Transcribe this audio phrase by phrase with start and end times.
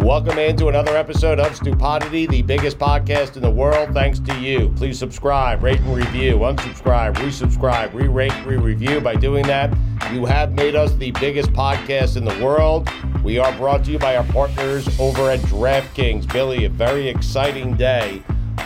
[0.00, 4.72] Welcome into another episode of Stupidity, the biggest podcast in the world, thanks to you.
[4.74, 9.02] Please subscribe, rate and review, unsubscribe, resubscribe, re rate, re review.
[9.02, 9.76] By doing that,
[10.10, 12.88] you have made us the biggest podcast in the world.
[13.22, 16.32] We are brought to you by our partners over at DraftKings.
[16.32, 18.22] Billy, a very exciting day.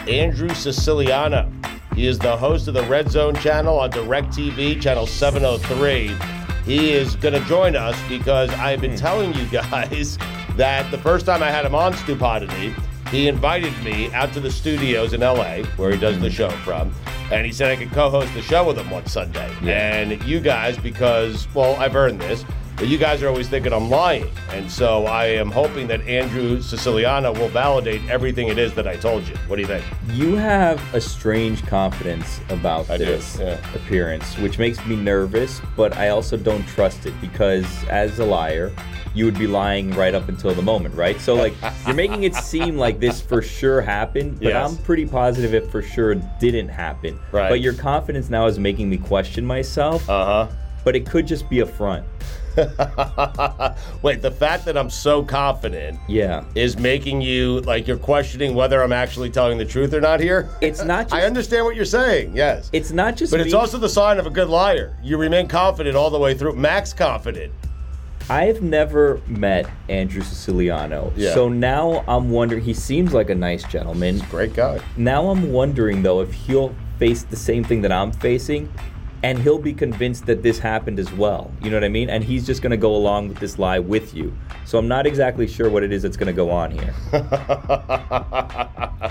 [0.09, 1.53] Andrew Siciliano.
[1.97, 6.13] He is the host of the Red Zone channel on DirecTV, channel 703.
[6.65, 10.17] He is going to join us because I've been telling you guys
[10.57, 12.75] that the first time I had him on Stupidity,
[13.11, 16.35] he invited me out to the studios in LA, where he does the mm-hmm.
[16.35, 16.93] show from,
[17.31, 19.51] and he said I could co-host the show with him one Sunday.
[19.63, 22.45] And you guys, because well, I've earned this,
[22.77, 26.61] but you guys are always thinking I'm lying, and so I am hoping that Andrew
[26.61, 29.37] Siciliano will validate everything it is that I told you.
[29.47, 29.85] What do you think?
[30.13, 33.59] You have a strange confidence about I do, this yeah.
[33.75, 38.73] appearance, which makes me nervous, but I also don't trust it because, as a liar,
[39.15, 41.21] you would be lying right up until the moment, right?
[41.21, 41.55] So, like,
[41.87, 44.71] you're making it seem like this for sure happened, but Yes.
[44.71, 47.21] I'm pretty positive it for sure didn't happen.
[47.31, 47.49] Right.
[47.49, 50.49] But your confidence now is making me question myself, Uh-huh.
[50.85, 52.05] but it could just be a front.
[54.03, 56.45] Wait, the fact that I'm so confident Yeah.
[56.55, 60.49] is making you like you're questioning whether I'm actually telling the truth or not here.
[60.61, 62.37] It's not just, I understand what you're saying.
[62.37, 62.71] Yes.
[62.73, 63.59] It's not just But it's me.
[63.59, 64.97] also the sign of a good liar.
[65.03, 66.55] You remain confident all the way through.
[66.57, 67.53] Max confident.
[68.31, 71.13] I've never met Andrew Siciliano.
[71.15, 71.35] Yeah.
[71.35, 74.19] So now I'm wondering, he seems like a nice gentleman.
[74.31, 74.81] Great guy.
[74.97, 78.73] Now I'm wondering though if he'll face the same thing that I'm facing
[79.25, 81.51] and he'll be convinced that this happened as well.
[81.63, 82.11] You know what I mean?
[82.11, 84.37] And he's just going to go along with this lie with you.
[84.67, 86.95] So I'm not exactly sure what it is that's going to go on here.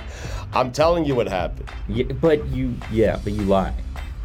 [0.53, 1.68] I'm telling you what happened.
[1.90, 3.73] Yeah, but you yeah, but you lie.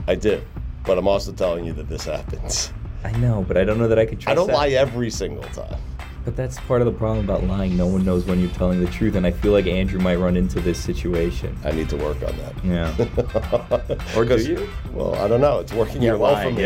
[0.06, 0.44] I did.
[0.84, 2.70] But I'm also telling you that this happens.
[3.02, 4.56] I know, but I don't know that I can trust I don't that.
[4.56, 5.80] lie every single time.
[6.24, 7.76] But that's part of the problem about lying.
[7.76, 10.36] No one knows when you're telling the truth, and I feel like Andrew might run
[10.36, 11.56] into this situation.
[11.64, 12.54] I need to work on that.
[12.64, 12.94] Yeah.
[14.16, 14.68] or do 'Cause- you?
[14.92, 15.60] Well, I don't know.
[15.60, 16.64] It's working You're out well for me.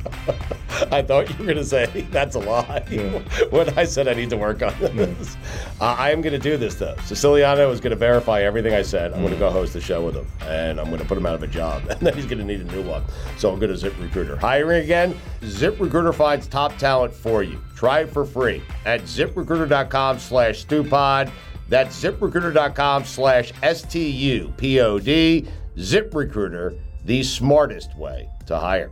[0.92, 2.82] I thought you were going to say that's a lie
[3.50, 5.36] when I said I need to work on this.
[5.82, 6.96] Uh, I am going to do this though.
[7.06, 9.14] Siciliano is going to verify everything I said.
[9.14, 11.26] I'm going to go host the show with him, and I'm going to put him
[11.26, 13.04] out of a job, and then he's going to need a new one.
[13.38, 14.38] So I'm going to ZipRecruiter.
[14.38, 15.20] Hiring again?
[15.42, 17.62] ZipRecruiter finds top talent for you.
[17.76, 21.32] Try it for free at ZipRecruiter.com/stupod.
[21.68, 25.48] That's ZipRecruiter.com/slash S-T-U-P-O-D.
[25.78, 28.92] ZipRecruiter, the smartest way to hire.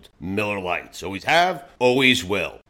[0.21, 1.03] Miller Lites.
[1.03, 2.60] Always have, always will.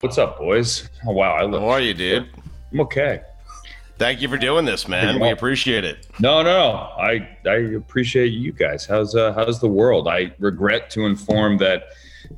[0.00, 0.88] What's up, boys?
[1.04, 1.60] Oh, wow, I look.
[1.60, 2.28] How are you, dude?
[2.72, 3.20] I'm okay.
[3.98, 5.18] Thank you for doing this, man.
[5.18, 6.06] We appreciate it.
[6.20, 8.86] No, no, I I appreciate you guys.
[8.86, 10.06] How's uh, how's the world?
[10.06, 11.86] I regret to inform that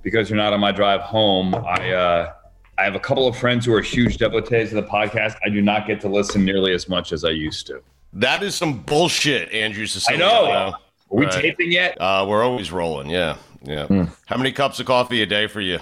[0.02, 2.32] because you're not on my drive home, I uh,
[2.78, 5.36] I have a couple of friends who are huge devotees of the podcast.
[5.44, 7.82] I do not get to listen nearly as much as I used to.
[8.14, 10.24] That is some bullshit, Andrew Siciliano.
[10.24, 10.72] I know.
[10.72, 10.74] Are
[11.10, 11.34] we Right.
[11.42, 12.00] taping yet?
[12.00, 13.10] Uh, we're always rolling.
[13.10, 13.84] Yeah, yeah.
[13.86, 14.04] Hmm.
[14.24, 15.78] How many cups of coffee a day for you?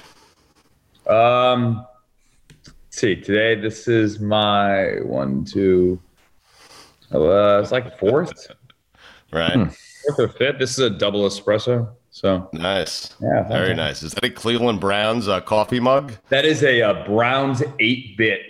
[1.08, 1.86] Um,
[2.90, 6.00] see, today this is my one, two.
[7.12, 8.32] Uh, it's like fourth,
[9.32, 9.54] Right.
[9.54, 9.64] Hmm.
[10.16, 10.58] fourth or fifth.
[10.58, 11.88] This is a double espresso.
[12.10, 13.14] So Nice.
[13.22, 14.02] Yeah, Very nice.
[14.02, 16.12] Is that a Cleveland Browns uh, coffee mug?
[16.30, 18.40] that is a, uh Browns eight bit.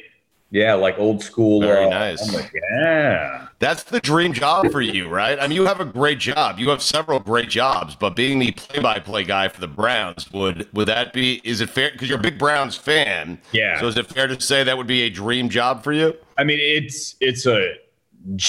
[0.50, 1.60] Yeah, like old school.
[1.60, 2.26] Very uh, nice.
[2.26, 3.48] I'm like, yeah.
[3.58, 5.38] That's the dream job for you, right?
[5.38, 6.58] I mean, you have a great job.
[6.58, 10.88] You have several great jobs, but being the play-by-play guy for the Browns would would
[10.88, 11.42] that be?
[11.44, 11.90] Is it fair?
[11.90, 13.38] Because you're a big Browns fan.
[13.52, 13.78] Yeah.
[13.78, 16.14] So is it fair to say that would be a dream job for you?
[16.38, 17.74] I mean, it's it's a.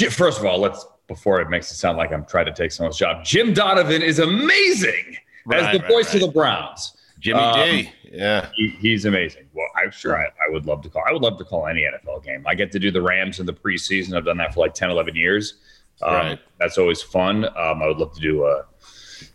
[0.10, 2.98] First of all, let's before it makes it sound like I'm trying to take someone's
[2.98, 3.25] job.
[3.25, 6.16] Jim Donovan is amazing Right, as the right, voice right.
[6.16, 6.95] of the Browns.
[7.19, 7.92] Jimmy Um, D.
[8.11, 8.50] Yeah.
[8.56, 9.47] He, he's amazing.
[9.53, 11.03] Well, I'm sure I, I would love to call.
[11.07, 12.44] I would love to call any NFL game.
[12.47, 14.15] I get to do the Rams in the preseason.
[14.15, 15.56] I've done that for like 10, 11 years.
[16.01, 16.39] Um, Right.
[16.59, 17.45] That's always fun.
[17.45, 18.65] Um, I would love to do, a,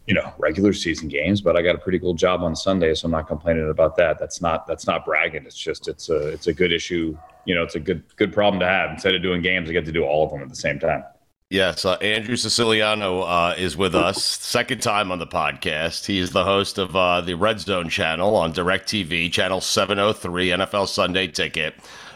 [0.06, 3.06] you know, regular season games, but I got a pretty cool job on Sunday, so
[3.06, 4.18] I'm not complaining about that.
[4.18, 5.44] That's not that's not bragging.
[5.46, 7.16] It's just it's a it's a good issue.
[7.44, 8.90] You know, it's a good good problem to have.
[8.90, 11.04] Instead of doing games, I get to do all of them at the same time.
[11.50, 16.06] Yes, uh, Andrew Siciliano uh, is with us, second time on the podcast.
[16.06, 20.88] He is the host of uh, the Red Zone channel on DirecTV, channel 703, NFL
[20.88, 21.75] Sunday Ticket.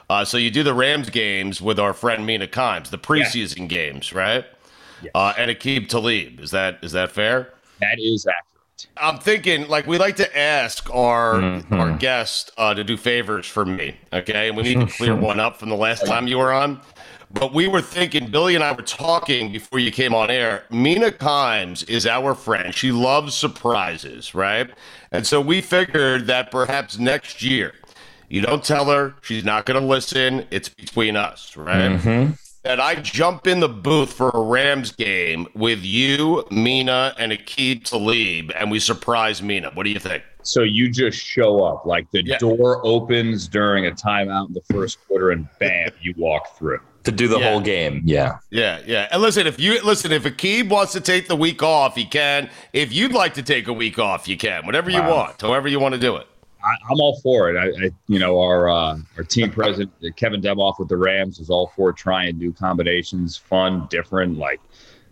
[0.09, 4.15] Uh, so you do the Rams games with our friend Mina Kimes, the preseason games,
[4.15, 4.47] right?
[5.15, 6.41] Uh, and Aqib Talib.
[6.41, 7.53] Is that is that fair?
[7.81, 8.45] That is accurate.
[8.97, 13.67] I'm thinking, like, we like to ask our our guests uh, to do favors for
[13.67, 14.49] me, okay?
[14.49, 16.81] And we need to clear one up from the last time you were on.
[17.31, 20.65] But we were thinking, Billy and I were talking before you came on air.
[20.71, 22.75] Mina Kimes is our friend.
[22.75, 24.71] She loves surprises, right?
[25.13, 27.75] And so we figured that perhaps next year,
[28.31, 30.47] you don't tell her, she's not going to listen.
[30.51, 31.93] It's between us, right?
[31.93, 32.33] Mm-hmm.
[32.65, 37.85] that I jump in the booth for a Rams game with you, Mina, and Aqib
[37.85, 39.71] Talib, and we surprise Mina.
[39.75, 40.23] What do you think?
[40.43, 42.37] So you just show up, like the Yeah.
[42.39, 46.81] door opens during a timeout in the first quarter, and bam, you walk through.
[47.09, 47.51] To do the Yeah.
[47.53, 48.03] whole game.
[48.05, 48.39] Yeah.
[48.51, 49.09] Yeah, yeah.
[49.11, 52.51] And listen, if you listen, if Aqib wants to take the week off, he can.
[52.75, 54.67] If you'd like to take a week off, you can.
[54.67, 55.17] Whatever you Wow.
[55.17, 56.27] want, however you want to do it.
[56.63, 57.57] I, I'm all for it.
[57.57, 61.49] I, I you know, our uh, our team president Kevin Demoff with the Rams is
[61.49, 64.37] all for trying new combinations, fun, different.
[64.37, 64.61] Like,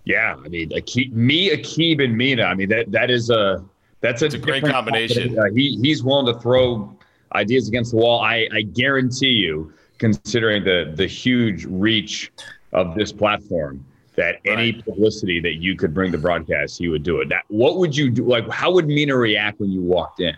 [0.04, 2.42] yeah, I mean, Aqib, me, Aqib, and Mina.
[2.42, 3.64] I mean, that that is a
[4.02, 5.38] that's a, a great different combination.
[5.38, 6.94] Uh, he he's willing to throw
[7.34, 8.20] ideas against the wall.
[8.20, 12.32] I I guarantee you, considering the the huge reach
[12.72, 13.84] of this platform.
[14.16, 17.28] That any publicity that you could bring to broadcast, he would do it.
[17.28, 18.24] That, what would you do?
[18.26, 20.34] Like, how would Mina react when you walked in?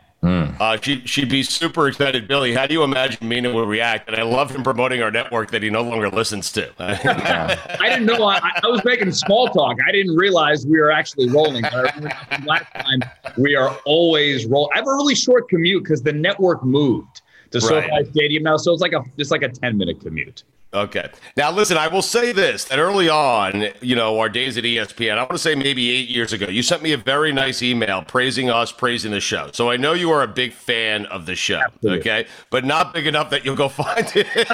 [0.58, 2.26] Uh, she, she'd be super excited.
[2.26, 4.08] Billy, how do you imagine Mina would react?
[4.08, 6.72] And I love him promoting our network that he no longer listens to.
[6.78, 8.24] I didn't know.
[8.24, 9.76] I, I was making small talk.
[9.86, 11.62] I didn't realize we were actually rolling.
[11.62, 13.00] But I remember last time
[13.36, 14.70] we are always roll.
[14.74, 17.90] I have a really short commute because the network moved to Right.
[17.90, 20.44] SoFi Stadium now, so it's like a it's like a ten minute commute.
[20.74, 21.08] Okay.
[21.34, 25.12] Now, listen, I will say this that early on, you know, our days at ESPN,
[25.12, 28.02] I want to say maybe eight years ago, you sent me a very nice email
[28.02, 29.48] praising us, praising the show.
[29.54, 32.26] So I know you are a big fan of the show, okay?
[32.50, 34.26] But not big enough that you'll go find it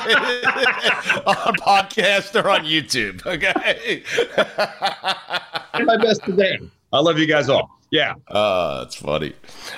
[1.27, 4.05] on podcast or on YouTube, okay?
[5.85, 6.61] My best today.
[6.93, 7.77] I love you guys all.
[7.95, 8.15] Yeah.
[8.27, 9.35] Uh, that's funny.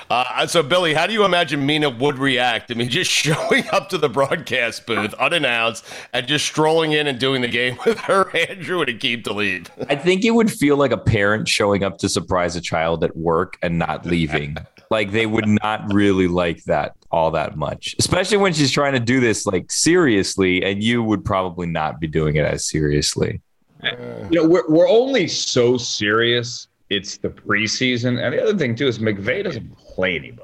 [0.09, 2.71] Uh, so, Billy, how do you imagine Mina would react?
[2.71, 7.19] I mean, just showing up to the broadcast booth unannounced and just strolling in and
[7.19, 9.69] doing the game with her, Andrew, and Aqib Talib.
[9.87, 13.15] I think it would feel like a parent showing up to surprise a child at
[13.15, 14.57] work and not leaving.
[14.89, 18.99] like they would not really like that all that much, especially when she's trying to
[18.99, 23.41] do this like seriously, and you would probably not be doing it as seriously.
[23.83, 28.21] You know, we're, we're only so serious it's the preseason.
[28.23, 30.43] And the other thing too is McVay doesn't play anybody.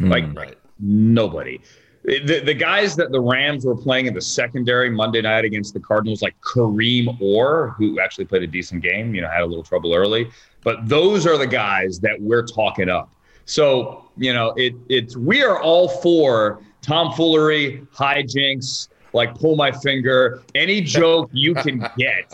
[0.00, 0.34] Like, Hmm.
[0.36, 0.58] right.
[0.78, 1.60] nobody.
[2.04, 5.80] The, the guys that the Rams were playing in the secondary Monday night against the
[5.80, 9.62] Cardinals, like Kareem Orr, who actually played a decent game, you know, had a little
[9.64, 10.30] trouble early.
[10.62, 13.10] But those are the guys that we're talking up.
[13.44, 20.42] So, you know, it it's we are all for tomfoolery, hijinks, like pull my finger,
[20.54, 22.30] any joke you can get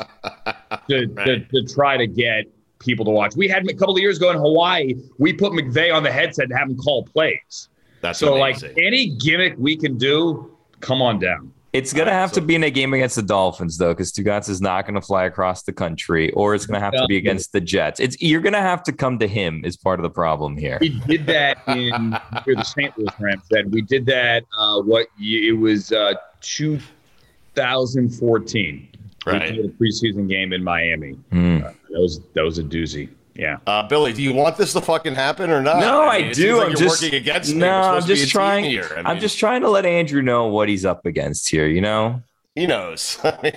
[0.88, 2.44] to, to, to try to get
[2.78, 3.37] people to watch.
[3.37, 6.47] We had a couple of years ago in Hawaii, we put McVay on the headset
[6.47, 7.68] and have him call plays.
[8.00, 8.71] That's so amazing.
[8.71, 11.52] like any gimmick we can do, come on down.
[11.73, 14.62] It's gonna have to be in a game against the Dolphins though, because Stugotz is
[14.62, 18.00] not gonna fly across the country, or it's gonna have to be against the Jets.
[18.00, 20.78] It's you're gonna have to come to him is part of the problem here.
[20.80, 22.12] We did that in
[22.45, 22.97] where the St.
[22.97, 24.45] Louis Rams said we did that.
[24.56, 28.88] Uh, what it was uh, 2014.
[29.26, 29.42] Right.
[29.42, 31.12] We played a preseason game in Miami.
[31.30, 31.59] Hmm.
[31.62, 33.08] Uh, that was that was a doozy.
[33.34, 33.56] Yeah.
[33.66, 35.78] Uh, Billy, do you want this to fucking happen or not?
[35.80, 36.56] No, I, mean, it do.
[36.56, 37.70] like I'm you're just working against no.
[37.70, 38.64] I'm supposed to be just trying.
[38.64, 38.88] Here.
[38.96, 41.66] I I'm mean, just trying to let Andrew know what he's up against here.
[41.66, 42.22] You know.
[42.54, 43.18] He knows.
[43.24, 43.50] I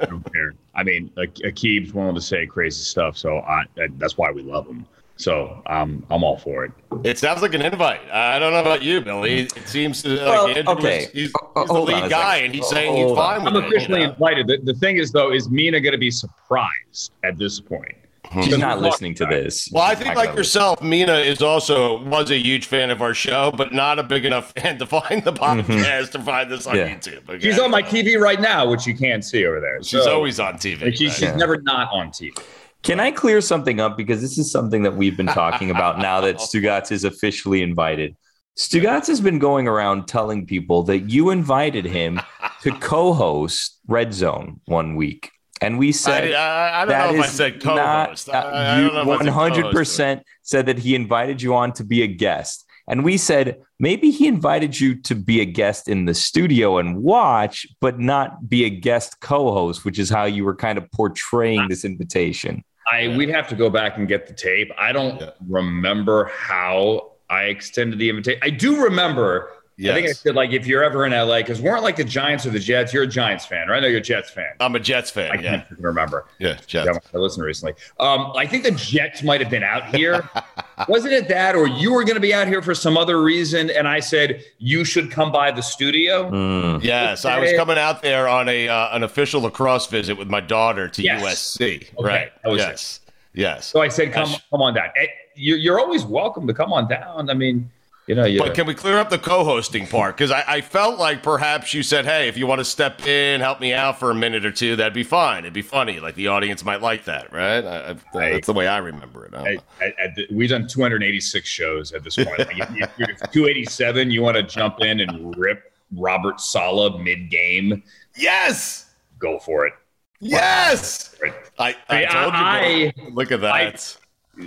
[0.00, 0.54] don't care.
[0.74, 4.42] I mean, Ak- Aqib's willing to say crazy stuff, so I, that- that's why we
[4.42, 4.84] love him.
[5.16, 6.72] So um, I'm all for it.
[7.04, 8.02] It sounds like an invite.
[8.10, 9.40] I don't know about you, Billy.
[9.40, 10.98] It seems to, Well, like Andrew okay.
[11.04, 13.16] is, he's, Uh, he's the lead guy, and he's saying Hold he's on.
[13.16, 13.66] fine with I'm it.
[13.68, 14.12] officially you know?
[14.12, 14.46] invited.
[14.46, 17.94] The, the thing is, though, is Mina going to be surprised at this point?
[18.42, 19.70] She's not listening to this.
[19.72, 23.14] Well, I think like gonna yourself, Mina is also was a huge fan of our
[23.14, 26.74] show, but not a big enough fan to find the podcast to find this on
[26.74, 26.88] Mm-hmm.
[26.88, 26.96] Yeah.
[27.18, 27.28] YouTube.
[27.30, 27.38] okay?
[27.40, 29.80] She's on my TV right now, which you can't see over there.
[29.82, 30.82] She's So- always on TV.
[30.86, 31.36] Like, she's, she's Yeah.
[31.36, 32.36] never not on TV.
[32.82, 36.20] Can I clear something up because this is something that we've been talking about now
[36.20, 38.16] that Stugotz is officially invited.
[38.56, 42.20] Stugotz has been going around telling people that you invited him
[42.62, 45.30] to co-host Red Zone one week,
[45.60, 48.28] and we said I, I don't that know if I said not- co-host.
[48.28, 49.76] uh, I, I you don't know if I said one hundred co-host.
[49.76, 54.10] percent said that he invited you on to be a guest, and we said maybe
[54.10, 58.64] he invited you to be a guest in the studio and watch, but not be
[58.64, 62.62] a guest co-host, which is how you were kind of portraying this invitation.
[62.90, 64.70] I we'd have to go back and get the tape.
[64.78, 65.30] I don't Yeah.
[65.48, 68.40] remember how I extended the invitation.
[68.44, 69.50] I do remember.
[69.78, 72.46] I think I said like if you're ever in LA, because weren't like the Giants
[72.46, 72.94] or the Jets.
[72.94, 73.82] You're a Giants fan, right?
[73.82, 74.46] No, you're a Jets fan.
[74.58, 75.30] I'm a Jets fan.
[75.30, 76.24] I can't freaking remember.
[76.38, 76.88] yeah, Jets.
[76.90, 77.74] Yeah, I listened recently.
[78.00, 80.26] Um, I think the Jets might have been out here.
[80.88, 83.68] Wasn't it that, or you were going to be out here for some other reason?
[83.68, 86.30] And I said you should come by the studio.
[86.30, 86.82] Mm.
[86.82, 90.40] Yes, I was coming out there on a uh, an official lacrosse visit with my
[90.40, 91.22] daughter to Yes.
[91.22, 91.82] USC.
[91.98, 92.32] Okay, Right.
[92.42, 93.00] that was yes.
[93.34, 93.66] Yes.
[93.66, 94.40] So I said, come, Yes.
[94.50, 94.88] come on down.
[94.96, 97.28] Eh, You're, you're always welcome to come on down.
[97.28, 97.70] I mean,
[98.06, 100.16] you know, you But can we clear up the co-hosting part?
[100.16, 103.40] Because I, I felt like perhaps you said, "Hey, if you want to step in,
[103.40, 105.40] help me out for a minute or two, that'd be fine.
[105.44, 105.98] It'd be funny.
[105.98, 109.34] Like the audience might like that, right?" I, I, that's the way I remember it.
[109.34, 109.60] I don't I, know.
[109.80, 112.38] I, I, we've done 286 shows at this point.
[112.38, 117.30] Like, if, if you're 287, you want to jump in and rip Robert Saleh mid
[117.30, 117.82] game,
[118.16, 119.72] yes, go for it.
[120.20, 121.14] yes.
[121.22, 121.34] Right.
[121.58, 122.40] I, I I- told you.
[122.40, 123.08] I- bro.
[123.14, 123.96] Look at I- that.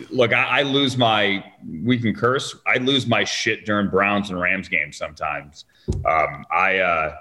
[0.10, 1.44] Look, I, I lose my,
[1.84, 2.56] we can curse.
[2.68, 5.66] I lose my shit during Browns and Rams games sometimes.
[6.06, 7.16] Um, I, uh,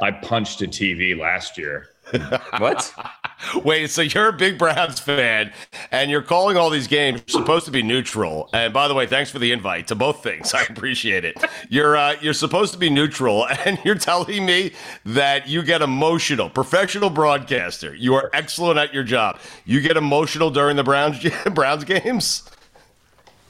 [0.00, 1.88] I punched a TV last year.
[2.58, 2.92] What?
[3.64, 5.52] Wait, so you're a big Browns fan,
[5.90, 8.48] and you're calling all these games supposed to be neutral.
[8.52, 10.54] And by the way, thanks for the invite to both things.
[10.54, 11.42] I appreciate it.
[11.68, 14.72] You're uh, you're supposed to be neutral, and you're telling me
[15.04, 16.50] that you get emotional.
[16.50, 19.38] Professional broadcaster, you are excellent at your job.
[19.64, 22.48] You get emotional during the Browns Browns games.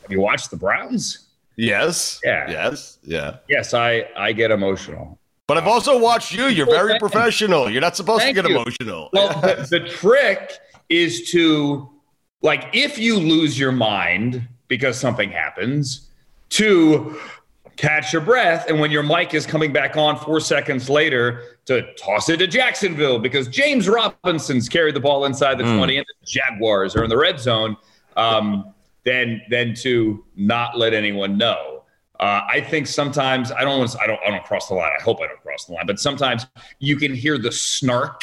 [0.03, 1.27] Have you watched the Browns?
[1.57, 2.21] Yes.
[2.25, 2.51] Yeah.
[2.51, 2.99] Yes.
[3.03, 3.37] Yeah.
[3.49, 5.19] Yes, I, I get emotional.
[5.47, 6.47] But I've also watched you.
[6.47, 7.71] You're very professional.
[7.71, 8.57] You're not supposed Thank to get you.
[8.57, 9.11] emotional.
[9.13, 10.53] Well, the, the trick
[10.89, 11.91] is to,
[12.41, 16.09] like, if you lose your mind because something happens,
[16.51, 17.19] to
[17.77, 18.67] catch your breath.
[18.69, 22.47] And when your mic is coming back on four seconds later, to toss it to
[22.47, 27.11] Jacksonville because James Robinson's carried the ball inside the 20 and the Jaguars are in
[27.11, 27.77] the red zone.
[28.17, 28.73] Um,
[29.05, 31.84] then, then to not let anyone know.
[32.21, 34.93] Uh, I think sometimes I don't want to, I don't I don't cross the line.
[34.99, 36.47] I hope I don't cross the line, but sometimes
[36.79, 38.23] you can hear the snark,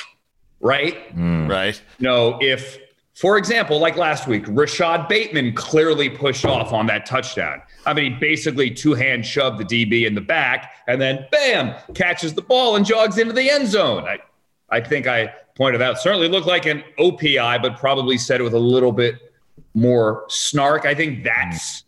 [0.62, 1.15] right?
[1.15, 1.50] Mm.
[1.50, 1.81] right.
[2.00, 2.77] you know, if
[3.13, 7.62] For example, like last week, Rashad Bateman clearly pushed off on that touchdown.
[7.86, 11.75] I mean, he basically two hand shoved the DB in the back and then bam,
[11.93, 14.05] catches the ball and jogs into the end zone.
[14.05, 14.19] I,
[14.69, 18.53] I think I pointed out certainly looked like an OPI, but probably said it with
[18.53, 19.15] a little bit
[19.74, 20.86] more snark.
[20.86, 21.88] I think that's that,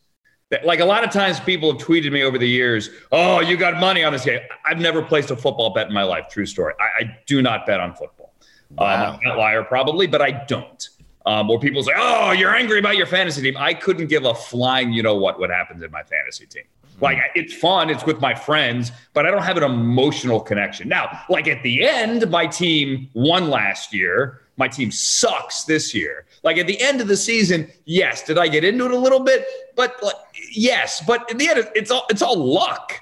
[0.63, 3.79] like a lot of times people have tweeted me over the years, oh, you got
[3.79, 4.39] money on this game.
[4.65, 6.27] I've never placed a football bet in my life.
[6.29, 6.73] True story.
[6.79, 8.33] I, I do not bet on football.
[8.77, 8.85] Wow.
[8.85, 10.89] Um, I'm an outlier probably, but I don't.
[11.25, 14.35] Um, or people say, "Oh, you're angry about your fantasy team." I couldn't give a
[14.35, 16.63] flying, you know what, what happens in my fantasy team.
[16.99, 20.87] Like it's fun, it's with my friends, but I don't have an emotional connection.
[20.87, 24.41] Now, like at the end, my team won last year.
[24.57, 26.25] My team sucks this year.
[26.43, 29.19] Like at the end of the season, yes, did I get into it a little
[29.19, 29.45] bit?
[29.75, 30.15] But like,
[30.51, 32.93] yes, but in the end, it's all it's all luck.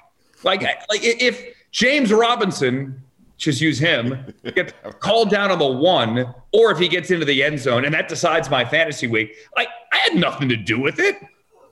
[0.44, 3.02] Like like if James Robinson
[3.36, 7.42] just use him, get called down on the one, or if he gets into the
[7.42, 9.36] end zone and that decides my fantasy week.
[9.56, 11.16] Like I had nothing to do with it.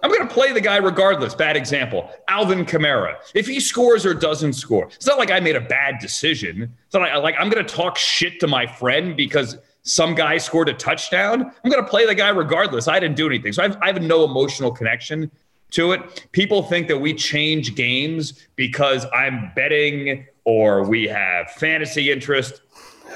[0.03, 1.35] I'm going to play the guy regardless.
[1.35, 2.11] Bad example.
[2.29, 3.17] Alvin Kamara.
[3.35, 6.75] If he scores or doesn't score, it's not like I made a bad decision.
[6.87, 10.39] It's not like, like I'm going to talk shit to my friend because some guy
[10.39, 11.53] scored a touchdown.
[11.65, 12.89] I'm going to play the guy regardless.
[12.89, 13.53] I didn't do anything.
[13.53, 15.31] So I've, I have no emotional connection
[15.73, 16.29] to it.
[16.33, 22.61] People think that we change games because I'm betting or we have fantasy interest.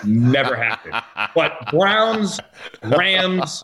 [0.04, 0.94] Never happened.
[1.34, 2.40] But Browns,
[2.82, 3.62] Rams,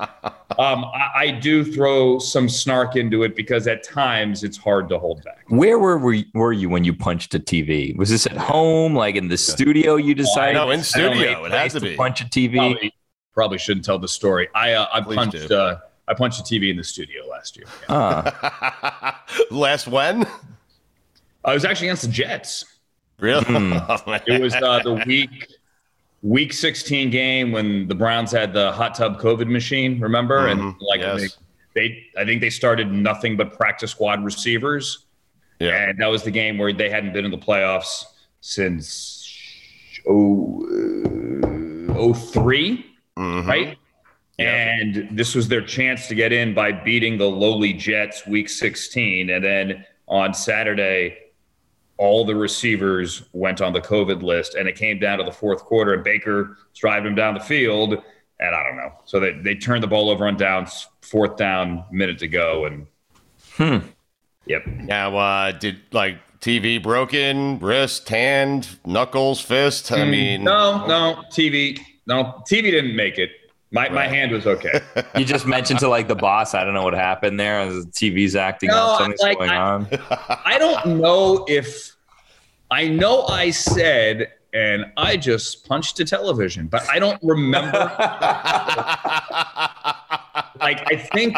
[0.58, 4.98] um, I, I, do throw some snark into it because at times it's hard to
[4.98, 5.44] hold back.
[5.48, 7.96] Where were we, were you when you punched a TV?
[7.96, 9.96] Was this at home, like in the studio?
[9.96, 10.54] You decided?
[10.54, 11.44] no, in studio.
[11.44, 12.56] It has to be punch a TV.
[12.56, 12.94] Probably,
[13.32, 14.48] probably shouldn't tell the story.
[14.54, 15.78] I uh, I Please punched uh,
[16.08, 17.66] I punched a TV in the studio last year.
[17.88, 17.96] Yeah.
[17.96, 19.12] Uh.
[19.50, 20.26] last when?
[21.44, 22.64] I was actually against the Jets.
[23.18, 23.44] Really?
[23.44, 23.86] Mm.
[23.88, 25.46] oh, it was uh, the week
[26.22, 30.48] week 16 game when the Browns had the hot tub COVID machine, remember?
[30.48, 30.60] Mm-hmm.
[30.60, 31.36] And like yes.
[31.74, 35.06] they, they, I think they started nothing but practice squad receivers.
[35.58, 35.88] Yeah.
[35.88, 38.04] And that was the game where they hadn't been in the playoffs
[38.40, 39.28] since
[40.08, 43.48] oh, uh, 03, mm-hmm.
[43.48, 43.76] right?
[44.38, 49.28] And this was their chance to get in by beating the lowly Jets week 16.
[49.28, 51.18] And then on Saturday,
[52.00, 55.62] all the receivers went on the COVID list, and it came down to the fourth
[55.62, 58.94] quarter, and Baker was him down the field, and I don't know.
[59.04, 62.86] So they, they turned the ball over on downs, fourth down, minute to go, and
[63.52, 63.86] hmm.
[64.46, 64.66] Yep.
[64.66, 69.92] Now, uh, did like TV broken, wrist, hand, knuckles, fist?
[69.92, 73.30] I mm, mean, no, no, TV, no, TV didn't make it.
[73.72, 73.92] My, right.
[73.92, 74.80] my hand was okay.
[75.18, 77.64] you just mentioned to like the boss, I don't know what happened there.
[77.66, 79.86] The TV's acting no, up, something's like, going I, on.
[80.46, 81.89] I don't know if
[82.70, 87.78] I know I said, and I just punched the television, but I don't remember.
[90.60, 91.36] like I think,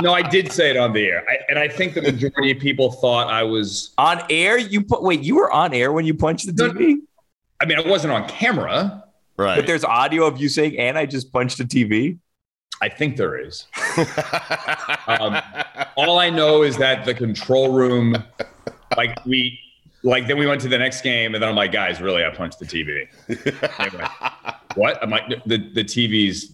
[0.00, 2.58] no, I did say it on the air, I, and I think the majority of
[2.58, 4.58] people thought I was on air.
[4.58, 6.96] You put wait, you were on air when you punched the TV.
[7.60, 9.04] I mean, I wasn't on camera.
[9.36, 9.56] Right.
[9.56, 12.18] But there's audio of you saying, and I just punched a TV.
[12.80, 13.66] I think there is.
[15.06, 15.40] um,
[15.96, 18.16] all I know is that the control room,
[18.96, 19.58] like we,
[20.02, 22.30] like then we went to the next game, and then I'm like, guys, really, I
[22.30, 23.06] punched the TV.
[23.78, 24.06] anyway,
[24.74, 25.02] what?
[25.02, 26.52] I'm like, the the TV's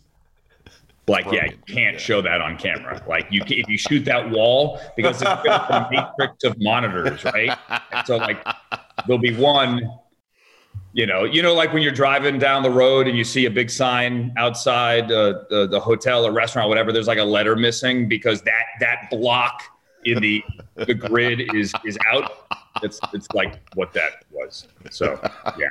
[1.07, 1.99] like, yeah, you can't yeah.
[1.99, 3.03] show that on camera.
[3.09, 7.57] Like, you if you shoot that wall because it's a matrix of monitors, right?
[7.93, 8.45] And so like,
[9.07, 9.89] there'll be one
[10.95, 13.51] you know, you know, like when you're driving down the road and you see a
[13.51, 16.93] big sign outside uh, the, the hotel or restaurant, whatever.
[16.93, 19.63] There's like a letter missing because that that block
[20.05, 20.43] in the
[20.75, 22.49] the grid is is out.
[22.83, 24.69] It's it's like what that was.
[24.91, 25.21] So
[25.59, 25.69] yeah,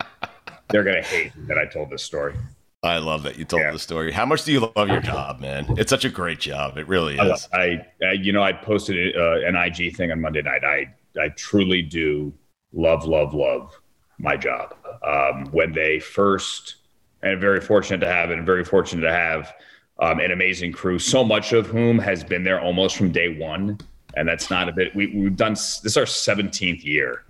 [0.70, 2.36] they're gonna hate that I told this story.
[2.84, 3.72] I love that you told yeah.
[3.72, 4.12] the story.
[4.12, 5.66] How much do you love your job, man?
[5.78, 6.78] It's such a great job.
[6.78, 7.48] It really is.
[7.52, 10.64] I, I you know, I posted uh, an IG thing on Monday night.
[10.64, 12.34] I I truly do
[12.74, 13.74] love, love, love
[14.20, 14.76] my job.
[15.06, 16.76] Um, when they first,
[17.24, 19.54] and very fortunate to have, and very fortunate to have
[20.00, 23.80] um, an amazing crew, so much of whom has been there almost from day one.
[24.18, 27.24] And that's not a bit, we, we've done, this is our 17th year.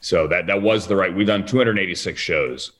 [0.00, 2.72] So that, that was the right, we've done 286 shows.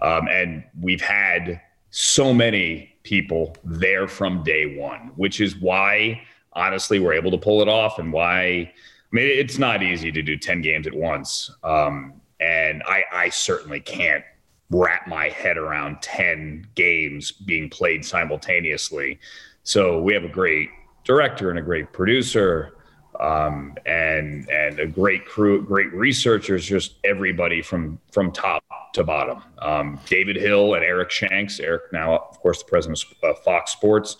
[0.00, 6.22] Um, and we've had so many people there from day one, which is why,
[6.54, 8.72] honestly, we're able to pull it off and why, I
[9.12, 11.50] mean, it's not easy to do 10 games at once.
[11.62, 14.24] Um, and I, I certainly can't
[14.70, 19.20] wrap my head around 10 games being played simultaneously.
[19.62, 20.70] So we have a great
[21.04, 22.74] director and a great producer
[23.20, 28.62] um, and and a great crew, great researchers, just everybody from from top
[28.94, 29.42] to bottom.
[29.58, 34.16] Um, David Hill and Eric Shanks, Eric now, of course, the president of Fox Sports,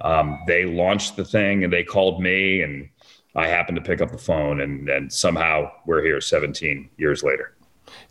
[0.00, 2.88] um, they launched the thing and they called me and
[3.34, 7.55] I happened to pick up the phone and, and somehow we're here 17 years later.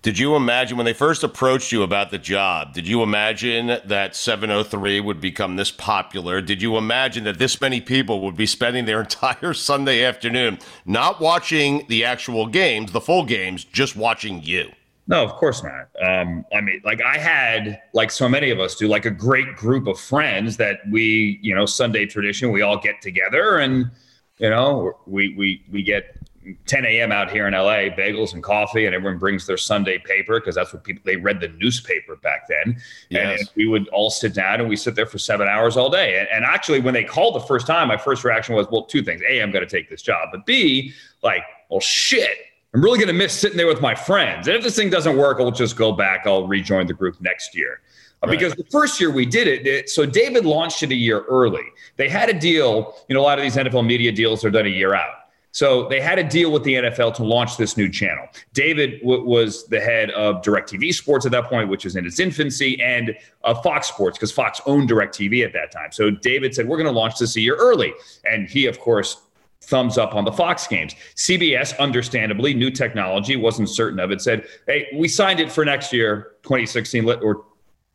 [0.02, 2.74] Did you imagine when they first approached you about the job?
[2.74, 6.42] Did you imagine that 703 would become this popular?
[6.42, 11.20] Did you imagine that this many people would be spending their entire Sunday afternoon not
[11.20, 14.72] watching the actual games, the full games, just watching you?
[15.08, 15.90] No, of course not.
[16.04, 19.56] Um, I mean, like I had, like so many of us do, like a great
[19.56, 23.92] group of friends that we, you know, Sunday tradition, we all get together and,
[24.40, 26.18] you know, we we we get
[26.66, 27.12] 10 a.m.
[27.12, 30.74] out here in LA, bagels and coffee, and everyone brings their Sunday paper because that's
[30.74, 32.80] what people they read the newspaper back then.
[33.10, 33.40] Yes.
[33.40, 36.20] And we would all sit down and we sit there for seven hours all day.
[36.20, 39.04] And, and actually, when they called the first time, my first reaction was, well, two
[39.04, 42.38] things: a, I'm going to take this job, but b, like, well, shit.
[42.74, 44.50] I'm really going to miss sitting there with my friends.
[44.50, 46.24] And if this thing doesn't work, I'll just go back.
[46.26, 47.80] I'll rejoin the group next year.
[48.22, 48.38] Uh, right.
[48.38, 51.64] Because the first year we did it, it, so David launched it a year early.
[51.96, 54.66] They had a deal, you know, a lot of these NFL media deals are done
[54.66, 55.25] a year out.
[55.56, 58.28] So they had a deal with the NFL to launch this new channel.
[58.52, 62.20] David w- was the head of DirecTV Sports at that point, which was in its
[62.20, 63.16] infancy, and
[63.46, 65.94] uh, Fox Sports, because Fox owned DirecTV at that time.
[65.94, 67.94] So David said, We're going to launch this a year early.
[68.26, 69.22] And he, of course,
[69.62, 70.94] thumbs up on the Fox games.
[71.16, 75.94] CBS, understandably, new technology, wasn't certain of it, said, Hey, we signed it for next
[75.94, 77.46] year, 2016 or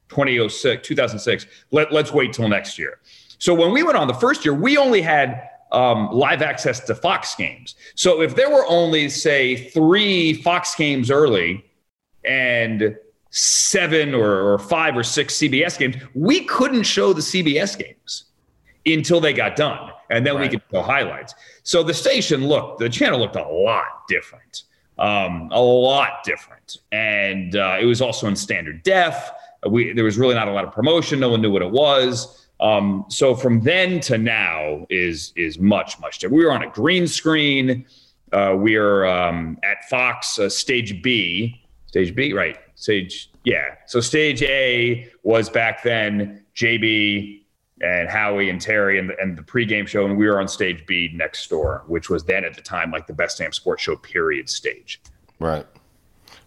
[0.08, 1.46] 2006, 2006.
[1.72, 3.00] Let, let's wait till next year.
[3.36, 6.94] So when we went on the first year, we only had um, live access to
[6.94, 7.74] Fox games.
[7.94, 11.64] So if there were only, say, three Fox games early
[12.24, 12.96] and
[13.30, 18.24] seven or, or five or six CBS games, we couldn't show the CBS games
[18.86, 19.90] until they got done.
[20.10, 20.42] And then right.
[20.42, 21.34] we could show highlights.
[21.62, 24.64] So the station looked, the channel looked a lot different,
[24.98, 26.78] um, a lot different.
[26.90, 29.30] And uh, it was also in standard def.
[29.68, 31.20] We, there was really not a lot of promotion.
[31.20, 32.48] No one knew what it was.
[32.60, 36.36] Um, so from then to now is is much much different.
[36.36, 37.86] We were on a green screen.
[38.32, 41.62] Uh, we are um, at Fox uh, Stage B.
[41.86, 42.58] Stage B, right?
[42.74, 43.74] Stage yeah.
[43.86, 47.40] So Stage A was back then JB
[47.82, 50.84] and Howie and Terry and the, and the pregame show, and we were on Stage
[50.86, 53.96] B next door, which was then at the time like the best damn sports show
[53.96, 55.00] period stage.
[55.38, 55.66] Right.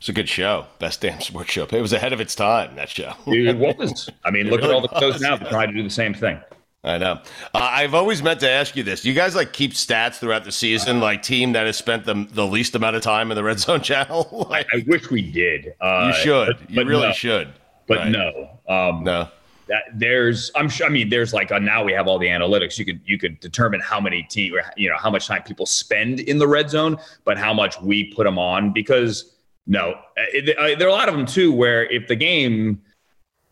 [0.03, 0.65] It's a good show.
[0.79, 1.63] Best damn sports show.
[1.63, 2.75] It was ahead of its time.
[2.75, 3.13] That show.
[3.25, 4.09] it was.
[4.25, 6.13] I mean, look really at all the shows now that try to do the same
[6.13, 6.41] thing.
[6.83, 7.21] I know.
[7.53, 9.03] Uh, I've always meant to ask you this.
[9.03, 12.27] Do you guys like keep stats throughout the season, like team that has spent the,
[12.31, 14.45] the least amount of time in the red zone channel?
[14.49, 15.73] like, I, wish we did.
[15.79, 16.57] Uh, you should.
[16.59, 17.13] But, you really no.
[17.13, 17.53] should.
[17.87, 18.11] But right.
[18.11, 18.59] no.
[18.67, 19.29] Um, no.
[19.69, 20.85] That there's, I'm sure.
[20.85, 22.77] I mean, there's like a, now we have all the analytics.
[22.77, 26.19] You could you could determine how many team, you know, how much time people spend
[26.19, 29.29] in the red zone, but how much we put them on because
[29.65, 31.51] no, uh, uh, there are a lot of them too.
[31.51, 32.81] Where if the game,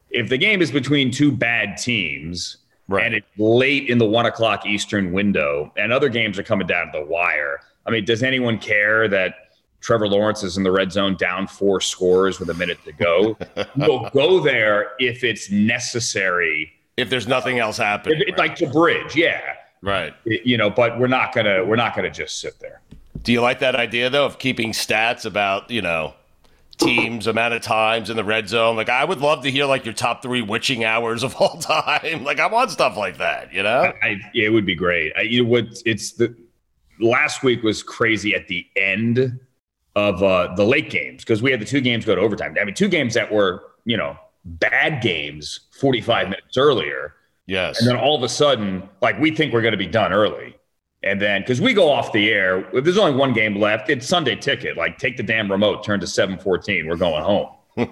[0.09, 3.05] if the game is between two bad teams, right.
[3.05, 6.91] and it's late in the one o'clock Eastern window, and other games are coming down
[6.91, 7.61] to the wire.
[7.85, 9.35] I mean, does anyone care that
[9.79, 13.37] Trevor Lawrence is in the red zone, down four scores with a minute to go?
[13.77, 16.73] we'll go there if it's necessary.
[16.97, 18.37] If there's nothing else happening, if, right.
[18.37, 19.41] like to bridge, yeah,
[19.81, 20.13] right.
[20.25, 22.81] You know, but we're not gonna we're not gonna just sit there.
[23.21, 26.13] Do you like that idea though of keeping stats about you know
[26.77, 28.75] teams amount of times in the red zone?
[28.75, 32.23] Like I would love to hear like your top three witching hours of all time.
[32.23, 33.53] Like I want stuff like that.
[33.53, 35.13] You know, I, yeah, it would be great.
[35.17, 35.65] I, you know what?
[35.85, 36.35] It's the
[36.99, 39.39] last week was crazy at the end
[39.95, 42.55] of uh, the late games because we had the two games go to overtime.
[42.59, 47.13] I mean, two games that were you know bad games 45 minutes earlier.
[47.45, 47.79] Yes.
[47.79, 50.55] And then all of a sudden, like we think we're going to be done early.
[51.03, 54.07] And then, because we go off the air, if there's only one game left, it's
[54.07, 54.77] Sunday ticket.
[54.77, 56.87] Like, take the damn remote, turn to 714.
[56.87, 57.49] We're going home.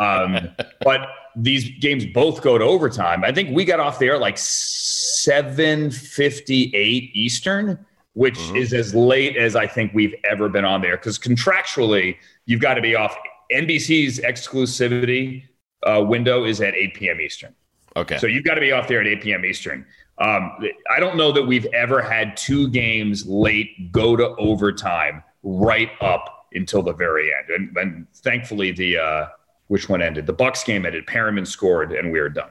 [0.00, 0.50] um,
[0.82, 3.24] but these games both go to overtime.
[3.24, 8.56] I think we got off the air like 758 Eastern, which mm-hmm.
[8.56, 10.96] is as late as I think we've ever been on there.
[10.96, 13.16] Because contractually, you've got to be off.
[13.52, 15.44] NBC's exclusivity
[15.84, 17.20] uh, window is at 8 p.m.
[17.20, 17.54] Eastern.
[17.94, 18.18] Okay.
[18.18, 19.44] So you've got to be off there at 8 p.m.
[19.44, 19.86] Eastern.
[20.18, 20.56] Um,
[20.90, 26.46] I don't know that we've ever had two games late go to overtime right up
[26.54, 27.50] until the very end.
[27.50, 29.26] And, and thankfully, the uh,
[29.68, 30.26] which one ended?
[30.26, 31.06] The Bucs game ended.
[31.06, 32.50] Perriman scored, and we were done.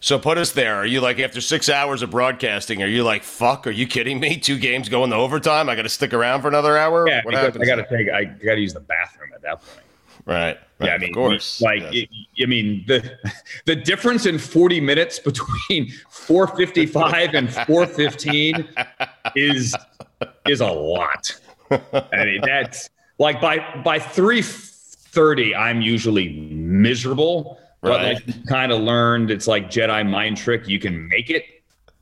[0.00, 0.76] So put us there.
[0.76, 2.82] Are you like after six hours of broadcasting?
[2.82, 3.66] Are you like fuck?
[3.66, 4.38] Are you kidding me?
[4.38, 5.68] Two games going to overtime.
[5.68, 7.06] I got to stick around for another hour.
[7.06, 7.62] Yeah, what happens?
[7.62, 8.10] I got to take.
[8.10, 9.86] I got to use the bathroom at that point.
[10.26, 10.36] Right.
[10.36, 10.58] right.
[10.80, 11.60] Yeah, I mean, of course.
[11.60, 12.06] Like, yes.
[12.36, 13.18] it, I mean, the
[13.66, 18.68] the difference in forty minutes between four fifty five and four fifteen
[19.34, 19.74] is
[20.46, 21.38] is a lot.
[21.70, 24.42] I mean, that's like by by three
[25.10, 27.58] 30, I'm usually miserable.
[27.82, 28.26] But Right.
[28.26, 30.68] like kind of learned it's like Jedi mind trick.
[30.68, 31.44] You can make it,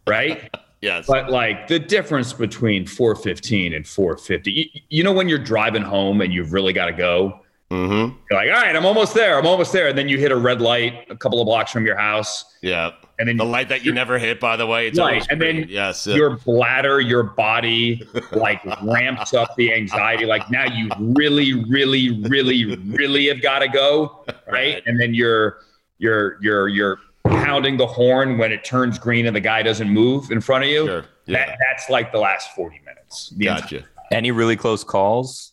[0.07, 0.51] right?
[0.81, 1.09] Yes.
[1.09, 6.21] But like the difference between 415 and 450, you, you know, when you're driving home
[6.21, 8.17] and you've really got to go, mm-hmm.
[8.31, 9.39] you're like, all right, I'm almost there.
[9.39, 9.89] I'm almost there.
[9.89, 12.57] And then you hit a red light a couple of blocks from your house.
[12.63, 12.93] Yeah.
[13.19, 14.87] And then The light that you never hit, by the way.
[14.89, 16.07] It's Right, always and then yes.
[16.07, 20.25] uh, your bladder, your body like ramps up the anxiety.
[20.25, 24.25] Like now you really, really, really, really have got to go.
[24.51, 24.83] Right.
[24.87, 25.59] And then you're,
[25.99, 30.31] you're, you're, you're pounding the horn when it turns green and the guy doesn't move
[30.31, 30.87] in front of you.
[30.87, 31.05] Sure.
[31.27, 31.47] Yeah.
[31.47, 33.31] That, that's like the last 40 minutes.
[33.37, 33.85] The entire- Gotcha.
[34.11, 35.53] Any really close calls?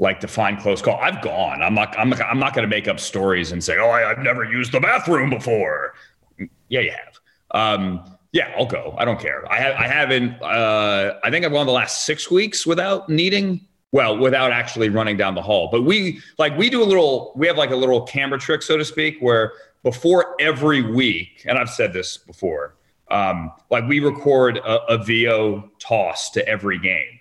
[0.00, 0.96] Like to find close call.
[0.96, 1.62] I've gone.
[1.62, 1.96] I'm not.
[1.98, 2.12] I'm.
[2.14, 4.80] I'm not going to make up stories and say, "Oh, I, I've never used the
[4.80, 5.94] bathroom before."
[6.68, 7.20] Yeah, you have.
[7.50, 8.94] Um, yeah, I'll go.
[8.96, 9.50] I don't care.
[9.52, 9.76] I have.
[9.76, 10.42] I haven't.
[10.42, 13.60] Uh, I think I've gone the last six weeks without needing.
[13.92, 15.68] Well, without actually running down the hall.
[15.70, 17.32] But we like we do a little.
[17.36, 21.58] We have like a little camera trick, so to speak, where before every week, and
[21.58, 22.76] I've said this before.
[23.10, 27.18] Um, like we record a, a VO toss to every game.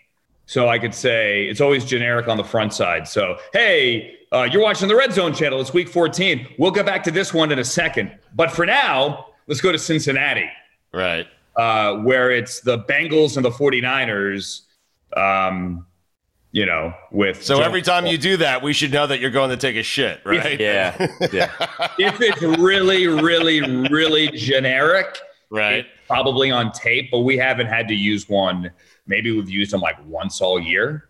[0.50, 3.08] So I could say it's always generic on the front side.
[3.08, 5.62] So, hey, uh, you're watching the Red Zone channel.
[5.62, 6.56] It's week 14.
[6.58, 8.18] We'll get back to this one in a second.
[8.34, 10.50] But for now, let's go to Cincinnati,
[10.92, 11.28] Right.
[11.56, 14.62] uh, where it's the Bengals and the 49ers,
[15.16, 15.86] um,
[16.52, 17.44] you know, with.
[17.46, 19.76] So Joe- every time you do that, we should know that you're going to take
[19.76, 20.60] a shit, right?
[20.60, 20.96] Yeah.
[21.32, 21.52] Yeah.
[22.00, 25.16] if it's really, really, really generic,
[25.52, 25.80] Right.
[25.80, 28.72] it's probably on tape, but we haven't had to use one.
[29.08, 31.10] Maybe we've used them like once all year.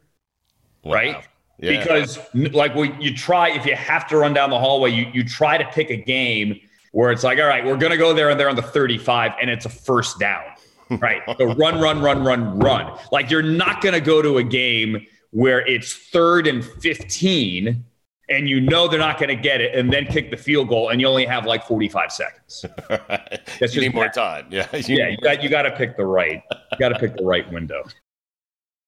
[0.84, 0.93] Wow.
[0.93, 1.28] right?
[1.60, 1.80] Yeah.
[1.80, 5.23] Because like well, you try if you have to run down the hallway, you you
[5.23, 6.60] try to pick a game
[6.91, 9.49] where it's like, all right, we're gonna go there and they're on the 35 and
[9.49, 10.43] it's a first down.
[10.99, 11.21] Right.
[11.38, 12.97] So run, run, run, run, run.
[13.12, 17.86] Like you're not gonna go to a game where it's third and 15
[18.29, 21.01] and you know they're not gonna get it and then kick the field goal and
[21.01, 22.65] you only have like 45 seconds.
[22.89, 23.41] Right.
[23.59, 24.47] That's you just need more time.
[24.49, 24.67] Yeah.
[24.73, 27.83] You Yeah, you got you gotta pick the right, you gotta pick the right window.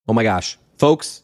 [0.08, 0.58] Oh my gosh.
[0.77, 1.23] Folks,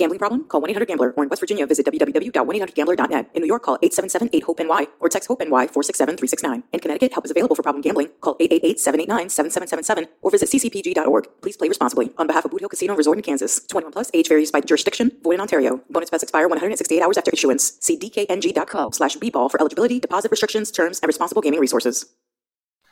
[0.00, 0.44] Gambling problem?
[0.44, 3.30] Call 1-800-GAMBLER or in West Virginia visit www.1800gambler.net.
[3.34, 6.62] In New York, call 877-8-HOPE-NY or text HOPE-NY 467-369.
[6.72, 8.08] In Connecticut, help is available for problem gambling.
[8.22, 11.28] Call 888-789-7777 or visit ccpg.org.
[11.42, 12.12] Please play responsibly.
[12.16, 13.60] On behalf of Boot Hill Casino Resort in Kansas.
[13.68, 15.12] 21 plus, age varies by jurisdiction.
[15.22, 15.82] Void in Ontario.
[15.90, 17.76] Bonus bets expire 168 hours after issuance.
[17.80, 22.06] See dkng.co slash bball for eligibility, deposit restrictions, terms, and responsible gaming resources.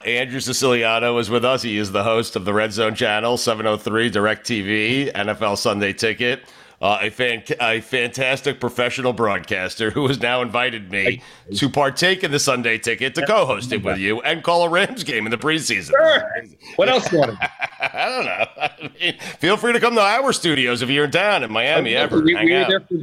[0.05, 1.63] Andrew Siciliano is with us.
[1.63, 6.43] He is the host of the Red Zone Channel, 703 DirecTV, NFL Sunday Ticket.
[6.81, 11.21] Uh, a, fan- a fantastic professional broadcaster who has now invited me
[11.53, 15.03] to partake in the Sunday Ticket to co-host it with you and call a Rams
[15.03, 15.89] game in the preseason.
[15.91, 16.31] Sure.
[16.77, 17.37] What else you want
[17.81, 18.47] I don't know.
[18.63, 21.97] I mean, feel free to come to our studios if you're in town in Miami
[21.97, 22.21] ever.
[22.21, 22.95] We, we were there for,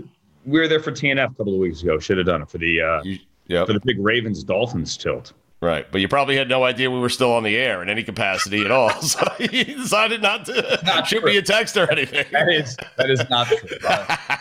[0.46, 2.00] we were there for TNF a couple of weeks ago.
[2.00, 3.04] Should have done it for the uh,
[3.48, 3.68] Yep.
[3.68, 5.34] for the big Ravens Dolphins tilt.
[5.66, 8.04] Right, but you probably had no idea we were still on the air in any
[8.04, 8.92] capacity at all.
[9.02, 12.26] So you decided not to not shoot me a text or anything.
[12.32, 13.58] That is that is not true.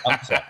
[0.07, 0.43] I'm sorry.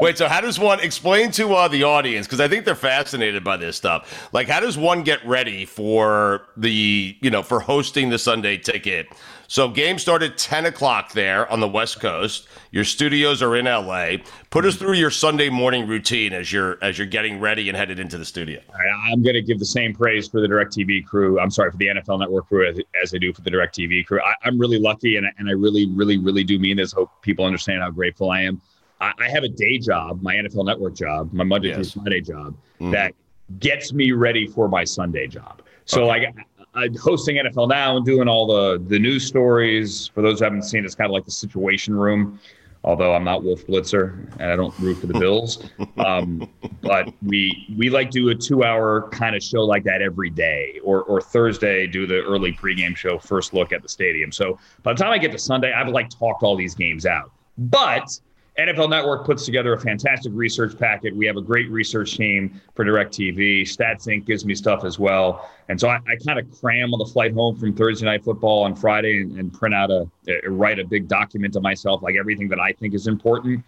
[0.00, 2.26] Wait, so how does one explain to uh, the audience?
[2.26, 4.28] Because I think they're fascinated by this stuff.
[4.32, 9.08] Like, how does one get ready for the, you know, for hosting the Sunday ticket?
[9.52, 12.46] So, game started 10 o'clock there on the West Coast.
[12.70, 14.18] Your studios are in LA.
[14.50, 17.98] Put us through your Sunday morning routine as you're as you're getting ready and headed
[17.98, 18.60] into the studio.
[18.72, 21.40] I, I'm going to give the same praise for the DirecTV crew.
[21.40, 24.20] I'm sorry for the NFL Network crew as, as I do for the DirecTV crew.
[24.24, 26.92] I, I'm really lucky, and, I- and I really, really, really do mean this.
[26.92, 28.62] Hope people understand how grateful I am.
[29.00, 31.90] I, I have a day job, my NFL Network job, my Monday Yes.
[31.90, 32.92] through Friday job, Mhm.
[32.92, 33.14] that
[33.58, 35.62] gets me ready for my Sunday job.
[35.86, 36.32] So like I,
[36.74, 40.08] I'm hosting NFL now and doing all the the news stories.
[40.08, 42.38] For those who haven't seen, it's kind of like the Situation Room.
[42.82, 45.62] Although I'm not Wolf Blitzer and I don't root for the Bills,
[45.98, 46.48] um,
[46.80, 50.80] but we we like do a two hour kind of show like that every day,
[50.82, 54.32] or or Thursday do the early pregame show, first look at the stadium.
[54.32, 57.32] So by the time I get to Sunday, I've like talked all these games out.
[57.58, 58.18] But
[58.60, 61.14] NFL Network puts together a fantastic research packet.
[61.14, 63.62] We have a great research team for DirecTV.
[63.62, 65.50] StatsInc gives me stuff as well.
[65.68, 68.64] And so I, I kind of cram on the flight home from Thursday Night Football
[68.64, 72.16] on Friday and, and print out a, a, write a big document to myself, like
[72.16, 73.64] everything that I think is important.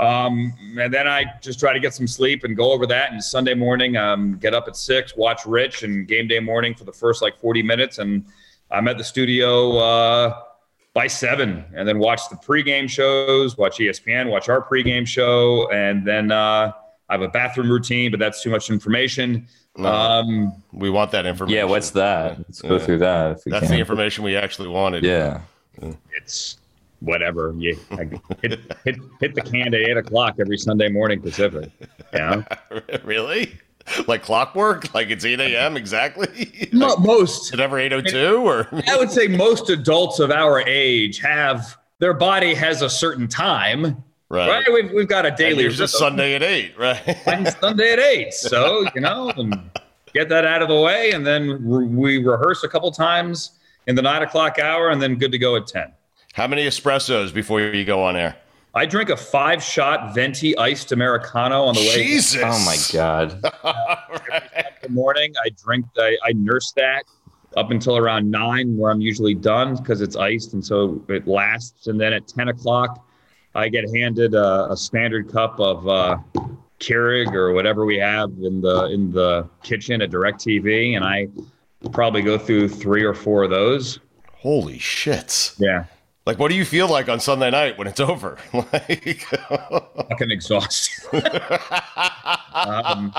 [0.00, 3.12] Um, and then I just try to get some sleep and go over that.
[3.12, 6.84] And Sunday morning, um, get up at six, watch Rich, and game day morning for
[6.84, 7.98] the first like 40 minutes.
[7.98, 8.24] And
[8.70, 10.40] I'm at the studio uh,
[10.94, 16.06] by seven, and then watch the pregame shows, watch ESPN, watch our pregame show, and
[16.06, 16.72] then uh,
[17.08, 19.46] I have a bathroom routine, but that's too much information.
[19.76, 21.56] No, um, we want that information.
[21.56, 22.38] Yeah, what's that?
[22.38, 22.78] Let's go yeah.
[22.78, 23.40] through that.
[23.44, 23.74] That's can.
[23.74, 25.02] the information we actually wanted.
[25.02, 25.40] Yeah.
[26.16, 26.58] It's
[27.00, 27.52] whatever.
[27.58, 27.76] You
[28.40, 31.70] hit, hit, hit the can at eight o'clock every Sunday morning Pacific.
[32.12, 32.44] Yeah.
[33.04, 33.58] really?
[34.06, 34.92] Like clockwork?
[34.94, 35.76] Like it's 8 a.m.
[35.76, 36.68] exactly?
[36.72, 37.46] like, most.
[37.46, 42.14] Is it ever 802 or I would say most adults of our age have their
[42.14, 44.02] body has a certain time.
[44.30, 44.48] Right.
[44.48, 44.72] right?
[44.72, 45.64] We've, we've got a daily.
[45.64, 47.00] It's just Sunday at eight, right?
[47.26, 48.34] and Sunday at eight.
[48.34, 49.32] So, you know,
[50.12, 51.12] get that out of the way.
[51.12, 53.52] And then re- we rehearse a couple times
[53.86, 55.92] in the nine o'clock hour and then good to go at 10.
[56.32, 58.36] How many espressos before you go on air?
[58.74, 61.94] I drink a five shot venti iced Americano on the way.
[61.94, 62.42] Jesus.
[62.44, 63.40] Oh my God.
[63.64, 64.82] right.
[64.82, 67.04] the morning, I drink, I, I nurse that
[67.56, 71.86] up until around nine, where I'm usually done because it's iced and so it lasts.
[71.86, 73.06] And then at 10 o'clock,
[73.54, 76.18] I get handed a, a standard cup of uh,
[76.80, 81.28] Keurig or whatever we have in the in the kitchen at DirecTV, and I
[81.92, 84.00] probably go through three or four of those.
[84.32, 85.54] Holy shit!
[85.58, 85.84] Yeah,
[86.26, 88.38] like, what do you feel like on Sunday night when it's over?
[88.52, 89.20] like,
[90.08, 91.04] fucking exhausted.
[92.54, 93.12] um,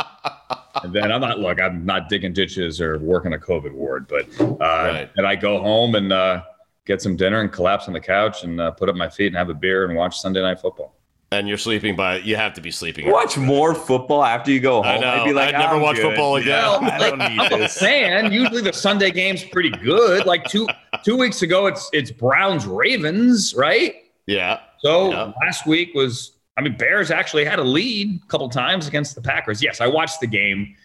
[0.84, 4.28] and then I'm not look, I'm not digging ditches or working a COVID ward, but
[4.42, 5.10] uh, right.
[5.18, 6.42] and I go home and uh,
[6.86, 9.36] get some dinner and collapse on the couch and uh, put up my feet and
[9.36, 10.96] have a beer and watch Sunday night football.
[11.32, 13.12] And you're sleeping by you have to be sleeping.
[13.12, 14.86] Watch more football after you go home.
[14.86, 15.10] I know.
[15.10, 16.06] I'd, be like, I'd never watch good.
[16.06, 16.52] football again.
[16.52, 17.76] Well, I don't need I'm this.
[17.76, 18.32] a fan.
[18.32, 20.26] Usually the Sunday game's pretty good.
[20.26, 20.68] Like two
[21.06, 23.96] two weeks ago, it's it's Browns Ravens, right?
[24.26, 24.60] Yeah.
[24.80, 25.32] So yeah.
[25.42, 29.22] last week was I mean Bears actually had a lead a couple times against the
[29.22, 29.64] Packers.
[29.64, 30.76] Yes, I watched the game.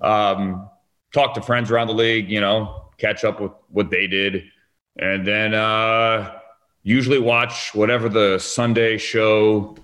[0.00, 0.68] Um,
[1.12, 2.30] talked to friends around the league.
[2.30, 4.44] You know, catch up with what they did,
[4.98, 6.38] and then uh,
[6.82, 9.76] usually watch whatever the Sunday show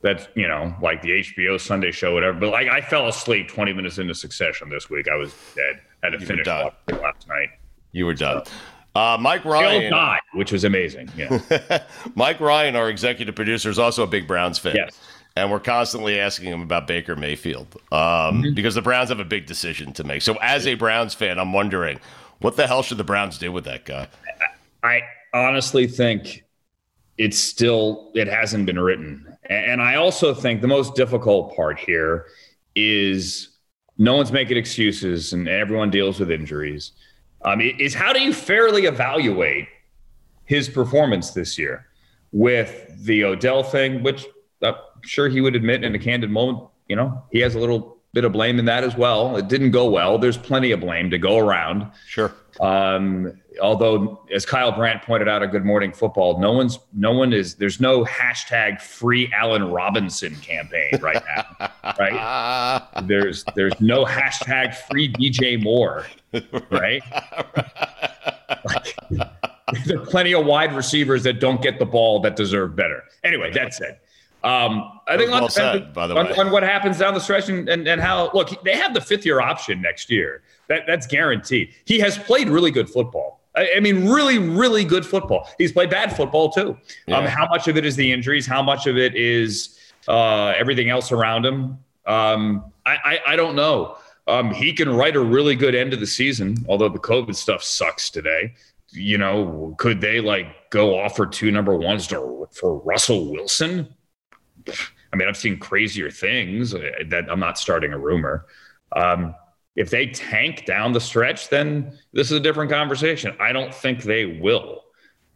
[0.00, 2.38] that's you know like the HBO Sunday show, whatever.
[2.38, 5.08] But like I fell asleep 20 minutes into Succession this week.
[5.08, 5.80] I was dead.
[6.02, 7.48] Had to you finish last night.
[7.92, 8.42] You were done.
[8.98, 11.10] Uh, Mike Ryan died, which was amazing.
[11.16, 11.84] Yeah.
[12.14, 14.74] Mike Ryan, our executive producer, is also a big Browns fan.
[14.76, 14.98] Yes.
[15.36, 17.98] And we're constantly asking him about Baker Mayfield um,
[18.42, 18.54] mm-hmm.
[18.54, 20.22] because the Browns have a big decision to make.
[20.22, 22.00] So, as a Browns fan, I'm wondering
[22.40, 24.08] what the hell should the Browns do with that guy?
[24.82, 26.44] I honestly think
[27.18, 32.26] it's still it hasn't been written and I also think the most difficult part here
[32.74, 33.56] is
[33.96, 36.92] no one's making excuses and everyone deals with injuries.
[37.42, 39.68] Um, is how do you fairly evaluate
[40.44, 41.86] his performance this year
[42.32, 44.26] with the Odell thing, which
[44.62, 47.97] I'm sure he would admit in a candid moment, you know, he has a little
[48.18, 49.36] bit of blame in that as well.
[49.36, 50.18] It didn't go well.
[50.18, 51.88] There's plenty of blame to go around.
[52.08, 52.34] Sure.
[52.58, 57.32] Um, although, as Kyle Brandt pointed out at Good Morning Football, no one's, no one
[57.32, 62.88] is, there's no hashtag free Allen Robinson campaign right now, right?
[63.04, 66.04] There's, there's no hashtag free DJ Moore,
[66.72, 67.02] right?
[68.64, 68.96] like,
[69.84, 73.04] there are plenty of wide receivers that don't get the ball that deserve better.
[73.22, 74.00] Anyway, that said.
[74.48, 76.36] Um, I think well on, said, by the on, way.
[76.36, 79.26] on what happens down the stretch and, and, and how look they have the fifth
[79.26, 80.42] year option next year.
[80.68, 81.74] That that's guaranteed.
[81.84, 83.40] He has played really good football.
[83.54, 85.50] I, I mean, really, really good football.
[85.58, 86.70] He's played bad football too.
[86.70, 87.18] Um, yeah.
[87.18, 88.46] Um, how much of it is the injuries?
[88.46, 91.78] How much of it is uh, everything else around him?
[92.06, 93.98] Um, I, I, I don't know.
[94.28, 97.62] Um, he can write a really good end of the season, although the COVID stuff
[97.62, 98.54] sucks today.
[98.90, 103.94] You know, could they like go offer two number ones to, for Russell Wilson?
[105.12, 108.46] I mean, I've seen crazier things uh, that I'm not starting a rumor.
[108.92, 109.34] Um,
[109.76, 113.36] if they tank down the stretch, then this is a different conversation.
[113.38, 114.84] I don't think they will.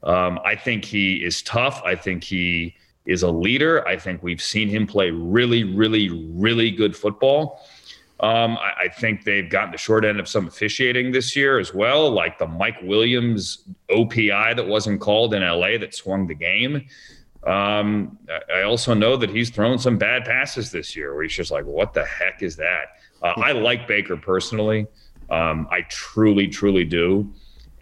[0.03, 1.81] Um, I think he is tough.
[1.85, 2.75] I think he
[3.07, 3.87] is a leader.
[3.87, 7.65] I think we've seen him play really, really, really good football.
[8.21, 11.75] Um, I, I, think they've gotten the short end of some officiating this year as
[11.75, 16.87] well, like the Mike Williams OPI that wasn't called in LA that swung the game.
[17.47, 18.19] Um,
[18.55, 21.65] I also know that he's thrown some bad passes this year where he's just like,
[21.65, 22.97] what the heck is that?
[23.23, 24.87] Uh, I like Baker personally.
[25.31, 27.33] Um, I truly, truly do.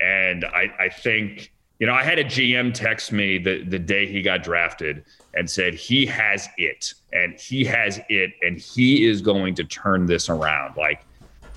[0.01, 4.07] And I, I think you know, I had a GM text me the the day
[4.07, 5.03] he got drafted
[5.33, 10.05] and said he has it and he has it and he is going to turn
[10.05, 10.77] this around.
[10.77, 11.07] Like,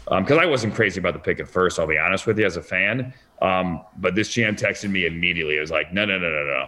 [0.05, 1.77] because I wasn't crazy about the pick at first.
[1.77, 3.13] I'll be honest with you as a fan.
[3.41, 5.57] Um, but this GM texted me immediately.
[5.57, 6.67] It was like, no, no, no, no, no.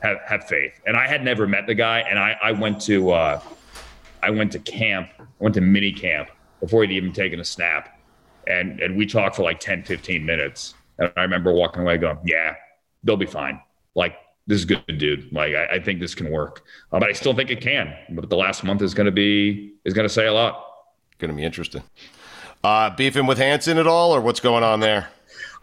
[0.00, 0.80] Have have faith.
[0.86, 3.40] And I had never met the guy, and I I went to uh,
[4.22, 6.28] I went to camp, went to mini camp
[6.60, 7.98] before he'd even taken a snap,
[8.46, 10.74] and and we talked for like 10, 15 minutes.
[10.98, 12.54] And I remember walking away going, yeah,
[13.04, 13.60] they'll be fine.
[13.94, 14.16] Like
[14.46, 15.32] this is good, dude.
[15.32, 17.94] Like I, I think this can work, uh, but I still think it can.
[18.10, 20.62] But the last month is going to be is going to say a lot.
[21.18, 21.82] Going to be interesting.
[22.62, 25.08] Uh, beefing with Hanson at all, or what's going on there?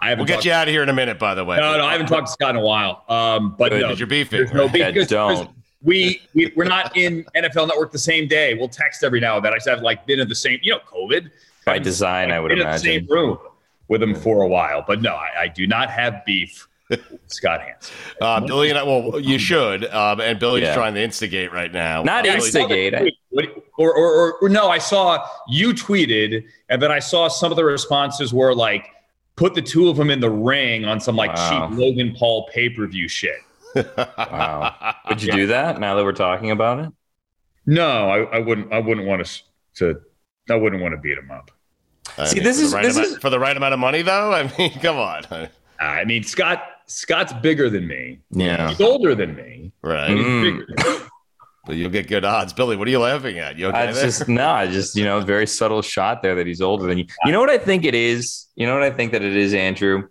[0.03, 1.57] I haven't We'll get talked- you out of here in a minute, by the way.
[1.57, 3.03] No, no, I haven't talked to Scott in a while.
[3.07, 4.47] Um, but Good, no, that you're beefing.
[4.53, 4.95] No beef.
[4.95, 5.49] Yeah, don't.
[5.81, 8.53] We, we we're not in NFL Network the same day.
[8.53, 9.53] We'll text every now and then.
[9.53, 11.29] I just have like been in the same, you know, COVID
[11.65, 12.83] By I've design, I would been in the imagine.
[12.83, 13.37] same room
[13.87, 14.83] with him for a while.
[14.85, 16.67] But no, I, I do not have beef
[17.27, 17.95] Scott Hanson.
[18.21, 19.85] Uh, Billy and I, well, you should.
[19.85, 20.75] Um, and Billy's Yeah.
[20.75, 22.03] trying to instigate right now.
[22.03, 22.93] Not Billy's- instigate.
[22.95, 23.11] I-
[23.77, 27.55] or, or, or, or no, I saw you tweeted, and then I saw some of
[27.55, 28.85] the responses were like,
[29.35, 31.67] put the two of them in the ring on some like Wow.
[31.69, 33.37] cheap Logan Paul pay per view shit.
[33.75, 34.95] Wow.
[35.09, 36.91] Would you do that now that we're talking about it?
[37.65, 38.71] No, I, I wouldn't.
[38.73, 39.41] I wouldn't want to.
[39.75, 39.99] To
[40.49, 41.49] I wouldn't want to beat him up.
[42.17, 44.01] I See, mean, this is- right this amount- is- for the right amount of money,
[44.01, 44.31] though.
[44.33, 45.23] I mean, come on,
[45.79, 46.63] I mean, Scott.
[46.85, 48.19] Scott's bigger than me.
[48.31, 48.67] Yeah.
[48.69, 49.71] He's older than me.
[49.81, 50.09] right?
[50.09, 51.07] He's Mm.
[51.69, 52.53] You'll get good odds.
[52.53, 53.57] Billy, what are you laughing at?
[53.57, 53.77] You okay?
[53.89, 56.97] I just no, I just you know, very subtle shot there that he's older than
[56.97, 57.05] you.
[57.25, 58.47] You know what I think it is?
[58.55, 60.07] You know what I think that it is, Andrew?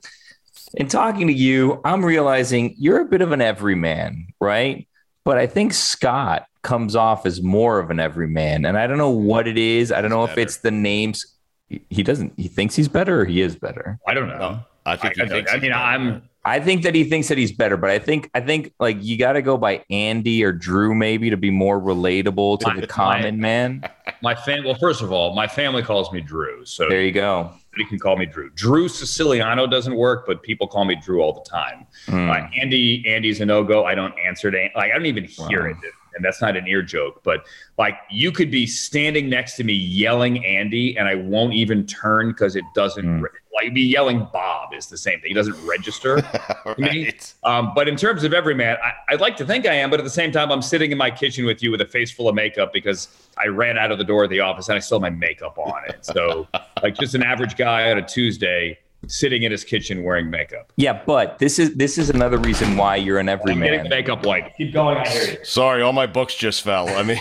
[0.75, 4.89] In talking to you, I'm realizing you're a bit of an everyman, right?
[5.25, 8.65] But I think Scott comes off as more of an everyman.
[8.65, 9.93] And I don't know what it is.
[9.93, 11.27] I don't know if it's the names.
[11.69, 13.99] He- He doesn't, he thinks he's better or he is better.
[14.09, 14.61] I don't know.
[14.87, 15.21] I think.
[15.21, 15.75] I, he I, thinks I mean, better.
[15.75, 16.23] I'm.
[16.45, 19.17] I think that he thinks that he's better, but I think I think like you
[19.17, 22.87] got to go by Andy or Drew maybe to be more relatable to My- the
[22.89, 23.89] common man.
[24.23, 24.65] My fam.
[24.65, 27.53] Well, first of all, my family calls me Drew, so There you go.
[27.77, 28.51] you can call me Drew.
[28.51, 31.87] Drew Siciliano doesn't work, but people call me Drew all the time.
[32.07, 32.31] Hmm.
[32.31, 33.85] Uh, Andy, Andy's a no go.
[33.85, 35.71] I don't answer to like I don't even hear Wow.
[35.71, 35.77] it,
[36.17, 37.21] and that's not an ear joke.
[37.23, 37.47] But
[37.79, 42.31] like you could be standing next to me yelling Andy, and I won't even turn
[42.31, 43.23] because it doesn't Mm.
[43.23, 45.29] re- like be yelling Bob is the same thing.
[45.29, 46.21] He doesn't register.
[46.23, 47.05] to me.
[47.05, 47.35] right.
[47.45, 50.05] Um, but in terms of everyman, I, I'd like to think I am, but at
[50.05, 52.35] the same time, I'm sitting in my kitchen with you with a face full of
[52.35, 55.03] makeup because I ran out of the door of the office and I still have
[55.03, 56.05] my makeup on it.
[56.05, 56.49] So,
[56.83, 58.79] like, just an average guy on a Tuesday
[59.09, 60.73] sitting in his kitchen wearing makeup.
[60.77, 63.91] Yeah, but this is this is another reason why you're an I'm getting the everyman.
[63.91, 64.55] makeup white.
[64.57, 64.99] Keep going.
[64.99, 65.45] I hear you.
[65.45, 66.89] Sorry, all my books just fell.
[66.89, 67.19] I mean,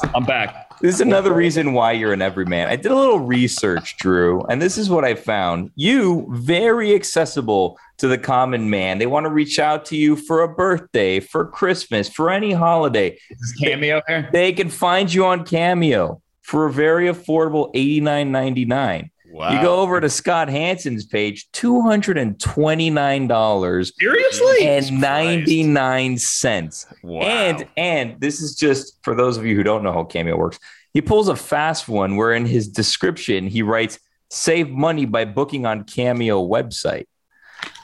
[0.14, 0.69] I'm back.
[0.80, 2.68] This is another reason why you're an everyman.
[2.68, 5.70] I did a little research, Drew, and this is what I found.
[5.74, 8.98] You very accessible to the common man.
[8.98, 13.18] They want to reach out to you for a birthday, for Christmas, for any holiday.
[13.30, 14.28] Is cameo here?
[14.32, 19.10] They can find you on Cameo for a very affordable $89.99.
[19.30, 19.52] wow.
[19.52, 24.66] You go over to Scott Hanson's page, $229 Seriously?
[24.66, 26.86] and 99 cents.
[27.02, 27.22] Wow.
[27.22, 30.58] And and this is just for those of you who don't know how Cameo works.
[30.92, 33.98] He pulls a fast one where in his description he writes
[34.30, 37.06] save money by booking on Cameo website.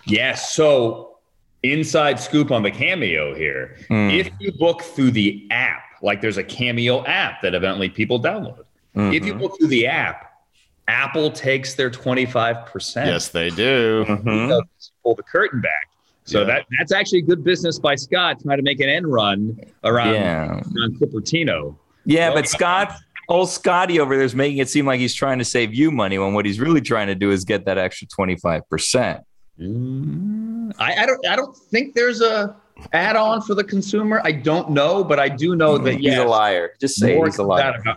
[0.06, 0.54] Yes.
[0.54, 1.18] So,
[1.62, 3.76] inside scoop on the cameo here.
[3.88, 4.10] Hmm.
[4.10, 8.60] If you book through the app, like there's a cameo app that evidently people download.
[8.94, 9.40] If you Mhm.
[9.40, 10.25] book through the app,
[10.88, 13.06] Apple takes their 25%.
[13.06, 14.04] yes, they do.
[14.08, 14.60] Mhm.
[15.02, 15.88] Pull the curtain back.
[16.24, 16.46] So Yeah.
[16.46, 20.48] that that's actually good business by Scott trying to make an end run around, Yeah.
[20.52, 21.76] around Cupertino.
[22.04, 22.92] Yeah, but Scott
[23.28, 26.18] old Scotty over there is making it seem like he's trying to save you money
[26.18, 29.20] when what he's really trying to do is get that extra 25%.
[30.78, 32.54] I, I don't I don't think there's a
[32.92, 34.20] add-on for the consumer.
[34.22, 36.72] I don't know, but I do know that he's yes, a liar.
[36.80, 37.62] Just say he's a liar.
[37.62, 37.96] out of-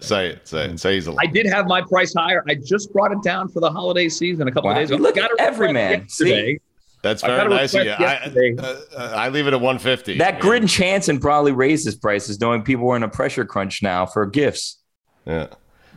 [0.00, 0.46] Say it.
[0.46, 0.78] Say it.
[0.80, 2.44] Say he's I did have my price higher.
[2.48, 4.76] I just brought it down for the holiday season a couple Wow.
[4.76, 5.02] of days ago.
[5.02, 6.00] Look Got at a request everyman.
[6.02, 6.60] yesterday.
[7.02, 7.90] That's very nice of you.
[7.92, 10.18] I, uh, uh, I leave it at 150.
[10.18, 14.04] That Grid Chanson probably raised his prices knowing people were in a pressure crunch now
[14.06, 14.78] for gifts.
[15.24, 15.46] Yeah.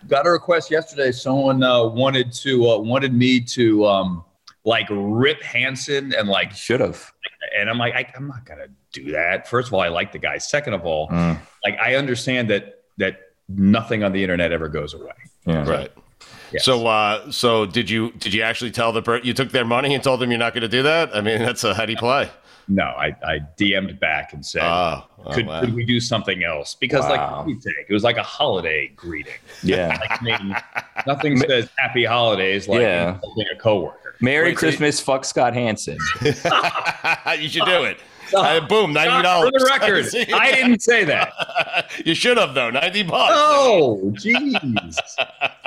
[0.08, 1.12] got a request yesterday.
[1.12, 4.24] Someone uh, wanted to uh, wanted me to um,
[4.64, 7.12] like rip Hanson and like, Should have.
[7.58, 9.47] and I'm like, I, I'm not gonna do that.
[9.47, 10.38] First of all, I like the guy.
[10.38, 11.39] Second of all, Mm.
[11.64, 13.20] like I understand that that
[13.58, 15.12] nothing on the internet ever goes away.
[15.45, 15.68] Yeah.
[15.70, 15.91] Right.
[16.52, 16.66] Yes.
[16.66, 19.93] So, uh, so did you did you actually tell the per- you took their money
[19.95, 21.16] and told them you're not going to do that?
[21.16, 22.30] I mean, that's a heady play.
[22.68, 25.60] No, I, I DM'd back and said, Oh, oh, could, wow.
[25.62, 26.76] could we do something else?
[26.76, 27.10] Because, Wow.
[27.10, 27.76] like, what do you think?
[27.89, 29.34] It was like a holiday greeting.
[29.64, 29.97] Yeah.
[29.99, 30.56] Like, I mean,
[31.08, 33.18] nothing says happy holidays like Yeah.
[33.52, 34.16] a coworker.
[34.22, 35.97] Merry Wait, so you- Christmas, fuck Scott Hanson.
[36.22, 37.99] you should do it.
[38.34, 39.51] Uh, boom, ninety dollars.
[39.51, 41.91] For the record, I didn't say that.
[42.05, 42.69] you should have though.
[42.69, 43.34] Ninety bucks.
[43.36, 45.01] Oh, jeez.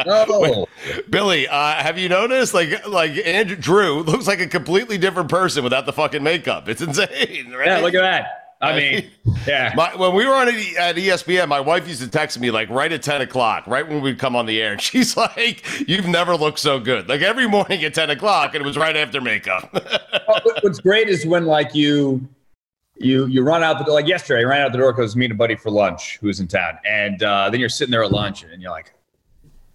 [0.07, 0.67] No.
[1.11, 5.65] Billy, uh, have you noticed like like Andrew Drew looks like a completely different person
[5.65, 6.69] without the fucking makeup?
[6.69, 7.67] It's insane, right?
[7.67, 8.41] Yeah, look at that.
[8.65, 9.11] I mean,
[9.47, 9.73] yeah.
[9.77, 12.71] My, when we were on at, at ESPN, my wife used to text me like
[12.71, 14.73] right at 10 o'clock, right when we'd come on the air.
[14.73, 17.09] And she's like, You've never looked so good.
[17.09, 19.71] Like every morning at 10 o'clock, and it was right after makeup.
[20.29, 22.27] Oh, What's great is when like you
[22.97, 25.31] you you run out the door like yesterday, I ran out the door because meet
[25.31, 28.45] a buddy for lunch who's in town, and uh, then you're sitting there at lunch
[28.45, 28.95] and you're like,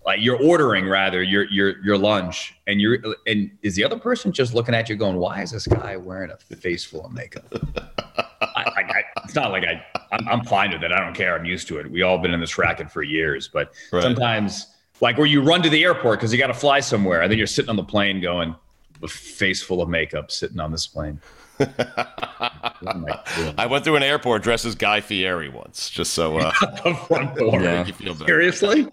[0.06, 2.98] like you're ordering rather your your your lunch, and you're
[3.28, 6.32] and is the other person just looking at you going, why is this guy wearing
[6.32, 7.46] a face full of makeup?
[8.42, 10.92] I, I, I, it's not like I I'm, I'm fine with it.
[10.92, 11.36] I don't care.
[11.36, 11.92] I'm used to it.
[11.92, 14.02] We all been in this racket for years, but Right.
[14.02, 14.68] sometimes
[15.02, 17.38] like where you run to the airport because you got to fly somewhere, and then
[17.38, 18.56] you're sitting on the plane going,
[19.04, 21.20] a face full of makeup sitting on this plane.
[23.58, 26.52] I went through an airport dressed as Guy Fieri once, just so uh,
[26.84, 27.60] the front door.
[27.60, 28.26] make you feel better.
[28.28, 28.88] Seriously?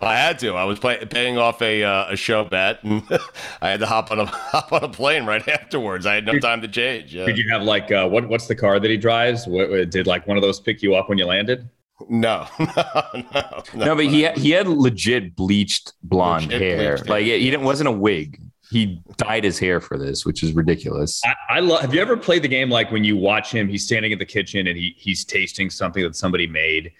[0.00, 0.54] I had to.
[0.54, 3.02] I was pay- paying off a uh, a show bet, and
[3.60, 6.06] I had to hop on a hop on a plane right afterwards.
[6.06, 7.14] I had no time to change.
[7.14, 7.26] Yeah.
[7.26, 8.28] Did you have like uh, what?
[8.28, 9.46] What's the car that he drives?
[9.46, 11.68] What, what- did like one of those pick you up when you landed?
[12.08, 13.02] No, no,
[13.34, 16.94] no, No, but he he had legit bleached blonde Legit hair.
[16.94, 18.40] bleached like he didn't wasn't a wig.
[18.70, 21.22] He dyed his hair for this, which is ridiculous.
[21.24, 21.80] I, I love.
[21.80, 23.66] Have you ever played the game like when you watch him?
[23.66, 26.92] He's standing in the kitchen and he he's tasting something that somebody made,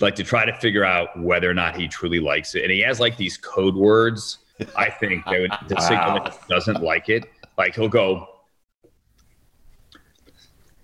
[0.00, 2.62] like to try to figure out whether or not he truly likes it.
[2.62, 4.38] And he has like these code words.
[4.76, 7.24] I think that would to signal that he doesn't like it.
[7.58, 8.26] Like he'll go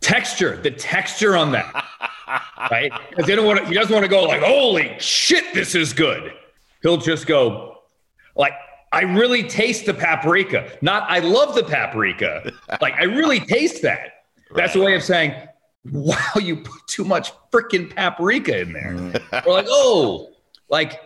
[0.07, 1.85] texture, the texture on that,
[2.71, 2.93] right?
[3.11, 3.67] Because they don't want to.
[3.67, 6.33] He doesn't want to go like, "Holy shit, this is good."
[6.83, 7.79] He'll just go
[8.35, 8.53] like.
[8.93, 10.71] I really taste the paprika.
[10.81, 12.53] Not I love the paprika.
[12.81, 14.25] Like I really taste that.
[14.55, 15.35] That's a way of saying,
[15.93, 18.95] wow, you put too much freaking paprika in there.
[19.47, 20.31] We're like, oh,
[20.69, 21.01] like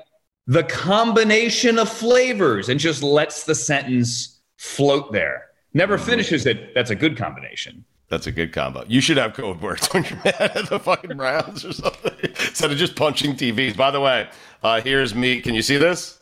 [0.46, 5.46] the combination of flavors and just lets the sentence float there.
[5.74, 6.74] Never finishes it.
[6.74, 7.84] That's a good combination.
[8.08, 8.84] That's a good combo.
[8.88, 12.72] You should have code words when you're mad at the fucking Browns or something instead
[12.72, 13.76] of just punching TVs.
[13.76, 14.28] By the way,
[14.64, 15.40] uh, here's me.
[15.40, 16.19] Can you see this?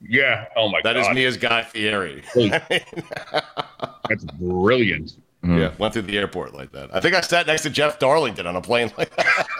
[0.00, 0.46] Yeah.
[0.56, 1.04] Oh my That god.
[1.04, 2.22] That is me as Guy Fieri.
[2.34, 5.14] That's brilliant.
[5.42, 6.94] Yeah, went through the airport like that.
[6.94, 9.46] I think I sat next to Jeff Darlington on a plane like that.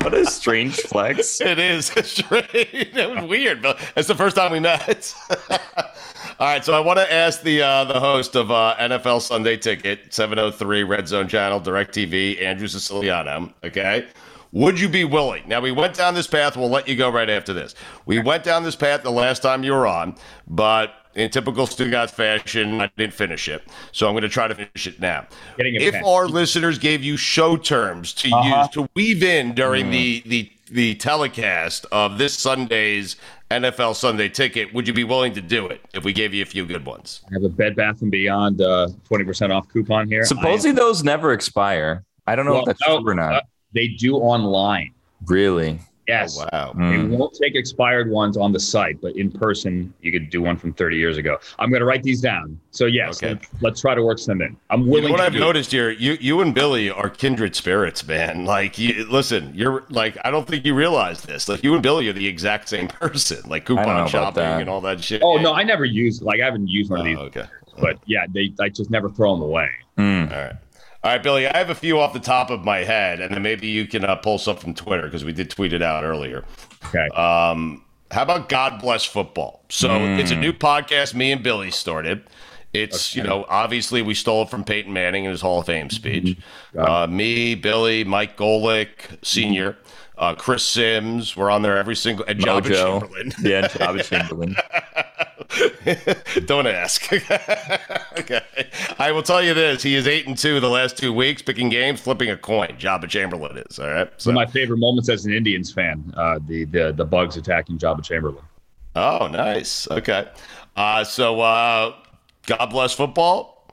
[0.00, 1.40] What a strange flex.
[1.44, 2.46] It is strange.
[2.52, 5.14] It was weird, but it's the first time we met.
[6.38, 9.56] All right, so I want to ask the uh, the host of uh, NFL Sunday
[9.56, 13.52] Ticket, 703 Red Zone Channel, DirecTV, Andrew Siciliano.
[13.62, 14.06] Okay,
[14.54, 15.42] would you be willing?
[15.46, 16.56] Now we went down this path.
[16.56, 17.74] We'll let you go right after this.
[18.06, 20.14] We went down this path the last time you were on,
[20.48, 23.62] but in typical Stugotz fashion, I didn't finish it.
[23.92, 25.26] So I'm going to try to finish it now.
[25.56, 26.04] Getting if pen.
[26.04, 28.60] our listeners gave you show terms to Uh-huh.
[28.60, 33.16] use to weave in during the the the telecast of this Sunday's
[33.50, 36.46] NFL Sunday Ticket, would you be willing to do it if we gave you a
[36.46, 37.20] few good ones?
[37.30, 40.24] I have a Bed Bath and Beyond uh, 20% off coupon here.
[40.24, 42.02] Supposedly those never expire.
[42.26, 43.44] I don't know Well, if that's no, true or not.
[43.74, 44.92] They do online.
[45.26, 45.78] really?
[46.06, 46.38] Yes.
[46.38, 46.72] Oh, wow.
[46.74, 47.08] They Mm.
[47.16, 50.74] won't take expired ones on the site, but in person, you could do one from
[50.74, 51.38] 30 years ago.
[51.58, 52.60] I'm going to write these down.
[52.72, 53.32] So, yes, Okay.
[53.32, 54.54] let's, let's try to work some in.
[54.68, 57.08] I'm You know willing what to I've do noticed here, you you and Billy are
[57.08, 58.44] kindred spirits, man.
[58.54, 61.48] Like, you, listen, you're like, I don't think you realize this.
[61.48, 63.38] Like, you and Billy are the exact same person.
[63.48, 65.22] Like coupon shopping and all that shit.
[65.24, 67.46] Oh, no, I never use, like, I haven't used one of Oh, these, okay.
[67.80, 69.70] but yeah, they, I just never throw them away.
[69.96, 70.30] Mm.
[70.30, 70.52] All right.
[71.04, 73.42] All right, Billy, I have a few off the top of my head, and then
[73.42, 76.46] maybe you can uh, pull some from Twitter because we did tweet it out earlier.
[76.86, 77.08] Okay.
[77.08, 79.62] Um, how about God Bless Football?
[79.68, 82.24] So it's a new podcast me and Billy started.
[82.72, 85.90] It's, you know, obviously we stole it from Peyton Manning in his Hall of Fame
[85.90, 86.38] speech.
[86.76, 89.76] Uh, me, Billy, Mike Golic, Sr.,
[90.18, 93.00] uh, Chris Sims, we're on there every single, and Joba Mojo.
[93.00, 93.32] Chamberlain.
[93.42, 94.56] Yeah, Joba Chamberlain.
[96.46, 97.12] Don't ask.
[98.18, 98.40] okay.
[98.98, 101.68] I will tell you this: he is eight and two the last two weeks, picking
[101.68, 102.68] games, flipping a coin.
[102.78, 104.10] Joba Chamberlain is all right.
[104.16, 107.36] So, One of my favorite moments as an Indians fan, uh, the, the, the bugs
[107.36, 108.44] attacking Joba Chamberlain.
[108.96, 109.88] oh, nice.
[109.90, 110.28] Okay.
[110.76, 111.94] Uh, so, uh,
[112.46, 113.68] God bless football.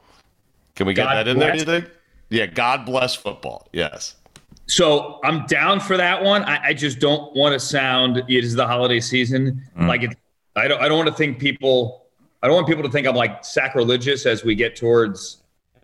[0.75, 1.53] Can we get God that in there?
[1.53, 1.89] Do you think?
[2.29, 2.45] Yeah.
[2.47, 3.67] God bless football.
[3.73, 4.15] Yes.
[4.71, 6.43] So I'm down for that one.
[6.43, 9.61] I, I just don't want to sound it is the holiday season.
[9.77, 10.17] Like it,
[10.55, 12.05] I don't I don't want to think people
[12.41, 15.43] I don't want people to think I'm like sacrilegious as we get towards,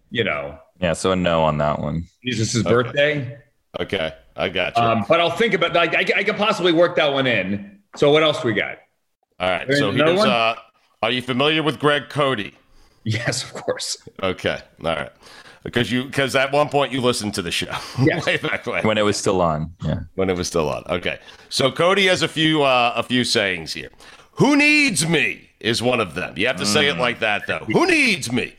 [0.09, 2.05] you know, Yeah, so a no on that one.
[2.23, 2.73] Is this his Okay.
[2.73, 3.37] birthday?
[3.81, 4.81] Okay, I got you.
[4.83, 5.73] Um, but I'll think about.
[5.73, 7.79] Like, I, I could possibly work that one in.
[7.97, 8.77] So what else we got?
[9.39, 9.67] All right.
[9.67, 10.25] There's So another here's.
[10.25, 10.55] Uh,
[11.03, 12.39] are you familiar with Greg Cote?
[13.03, 13.97] Yes, of course.
[14.23, 14.59] Okay.
[14.83, 15.11] All right.
[15.67, 17.67] Because you because at one point you listened to the show
[18.01, 18.25] Yes.
[18.25, 18.87] way back when.
[18.87, 19.73] When it was still on.
[19.83, 19.99] Yeah.
[20.15, 20.83] when it was still on.
[20.89, 21.19] Okay.
[21.49, 23.89] So Cote has a few uh, a few sayings here.
[24.33, 26.37] Who needs me is one of them.
[26.37, 26.95] You have to say Mm.
[26.95, 27.65] it like that though.
[27.65, 28.55] Who needs me?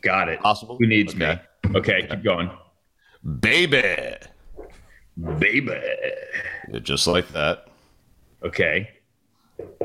[0.00, 0.40] Got it.
[0.40, 0.78] Possible.
[0.78, 1.38] Who needs Okay.
[1.66, 1.76] me?
[1.78, 2.50] Okay, keep going.
[3.40, 4.14] Baby.
[5.38, 5.78] Baby.
[6.72, 7.66] Yeah, just like that.
[8.42, 8.88] Okay.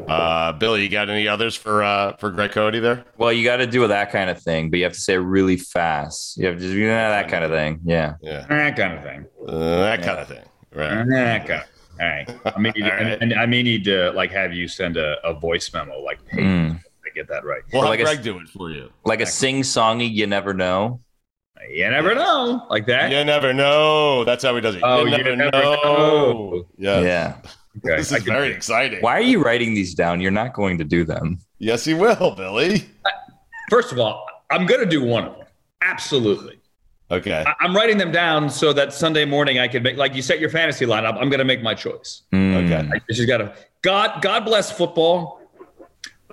[0.08, 3.06] Uh, Billy, you got any others for uh, for Greg Cote there?
[3.18, 5.18] Well, you got to do that kind of thing, but you have to say it
[5.18, 6.38] really fast.
[6.38, 7.80] You have to do that kind of thing.
[7.84, 8.16] Yeah.
[8.22, 8.46] Yeah.
[8.50, 9.26] That kind of thing.
[9.48, 10.44] Uh, that kind of thing.
[10.74, 11.06] Right.
[11.08, 11.64] That kind.
[12.02, 12.56] All right.
[12.56, 13.02] I may need, All right.
[13.22, 16.20] and, and I may need to like have you send a, a voice memo, like,
[16.30, 16.80] hey, Mm.
[17.06, 17.62] I get that right.
[17.72, 18.90] We'll Or have like a- Greg do it for you.
[19.06, 21.00] Like a sing songy, you never know.
[21.70, 23.10] You never know, like that.
[23.12, 24.26] You never know.
[24.26, 24.82] That's how he does it.
[24.84, 25.74] Oh, you you never, never know.
[25.84, 26.66] know.
[26.78, 27.00] Yeah.
[27.00, 27.38] Yeah.
[27.78, 27.98] Okay.
[27.98, 29.02] This is can- very exciting.
[29.02, 30.22] Why are you writing these down?
[30.22, 31.40] You're not going to do them.
[31.60, 32.86] Yes, you will, Billy.
[33.70, 35.48] First of all, I'm going to do one of them.
[35.82, 36.60] Absolutely.
[37.12, 37.44] Okay.
[37.46, 40.40] I- I'm writing them down so that Sunday morning I can make, like you set
[40.40, 41.16] your fantasy lineup.
[41.20, 42.24] I'm going to make my choice.
[42.34, 42.66] Mm.
[42.66, 42.90] Okay.
[42.94, 45.42] I just got to, God, God bless football.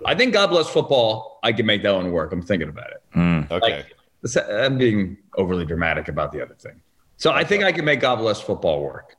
[0.05, 1.38] I think God bless football.
[1.43, 2.32] I can make that one work.
[2.32, 3.03] I'm thinking about it.
[3.16, 3.51] Mm.
[3.51, 3.84] Okay.
[4.22, 6.80] Like, I'm being overly dramatic about the other thing.
[7.16, 9.16] So I think I can make God bless football work.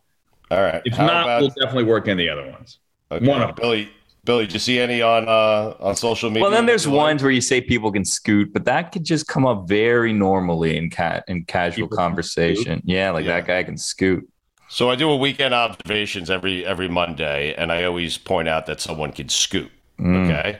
[0.52, 0.82] All right.
[0.86, 2.78] If How not, about- we'll definitely work in the other ones.
[3.10, 3.26] okay.
[3.26, 3.56] one of.
[3.56, 3.89] Billy.
[4.24, 6.43] Billy, did you see any on uh, on social media?
[6.43, 6.97] Well, then there's that like?
[6.97, 10.78] ones where you say people can scoot, but that could just come up very normally
[10.78, 12.84] in cat in casual People conversation.
[12.86, 13.38] Yeah, like Yeah.
[13.38, 14.30] that guy can scoot.
[14.70, 18.80] So I do a weekend observations every every Monday, and I always point out that
[18.80, 19.72] someone can scoot.
[19.99, 20.26] Mm.
[20.30, 20.60] Okay.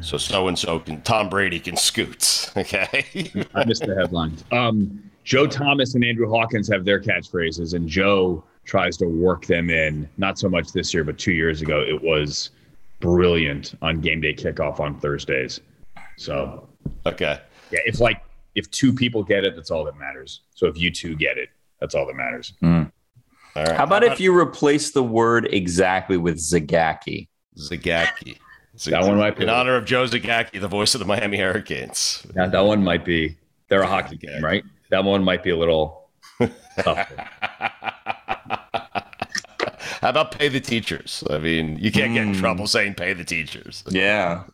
[0.00, 2.50] So so and so can Tom Brady can scoot.
[2.56, 3.30] Okay.
[3.54, 4.44] I missed the headlines.
[4.50, 9.70] Um, Joe Thomas and Andrew Hawkins have their catchphrases, and Joe tries to work them
[9.70, 10.08] in.
[10.18, 12.50] Not so much this year, but two years ago, it was
[13.00, 15.60] brilliant on game day kickoff on Thursdays.
[16.16, 16.68] So
[17.06, 17.40] okay.
[17.70, 18.22] yeah, if like
[18.54, 20.42] if two people get it, that's all that matters.
[20.54, 21.48] So if you two get it,
[21.80, 22.52] that's all that matters.
[22.62, 22.92] Mm.
[23.56, 23.76] All right.
[23.76, 27.28] How about if you replace the word exactly with Zagaki?
[27.56, 28.38] Zagacki?
[28.86, 32.26] That one might be in honor of Joe Zagacki, the voice of the Miami Hurricanes.
[32.34, 33.36] Yeah, that one might be.
[33.68, 34.64] They're a hockey game, right?
[34.94, 36.08] That one might be a little
[36.78, 37.10] tough.
[40.00, 41.24] How about pay the teachers?
[41.28, 42.14] I mean, you can't Hmm.
[42.14, 44.44] get in trouble saying pay the teachers Yeah.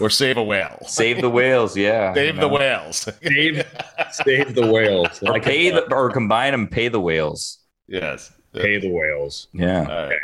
[0.00, 0.78] or save a whale.
[0.86, 1.76] Save the whales.
[1.76, 2.14] Yeah.
[2.14, 2.96] Save you the whales.
[3.22, 3.66] Save,
[4.12, 5.22] save the whales.
[5.22, 7.58] Or Like pay the or combine them, pay the whales.
[7.86, 8.32] yes.
[8.54, 9.48] pay the whales.
[9.52, 9.80] Yeah.
[9.82, 10.16] All right.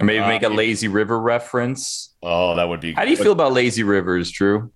[0.00, 2.14] Or maybe Uh, make a lazy river reference.
[2.22, 2.94] Oh, that would be.
[2.94, 4.70] How do you feel about lazy rivers, Drew?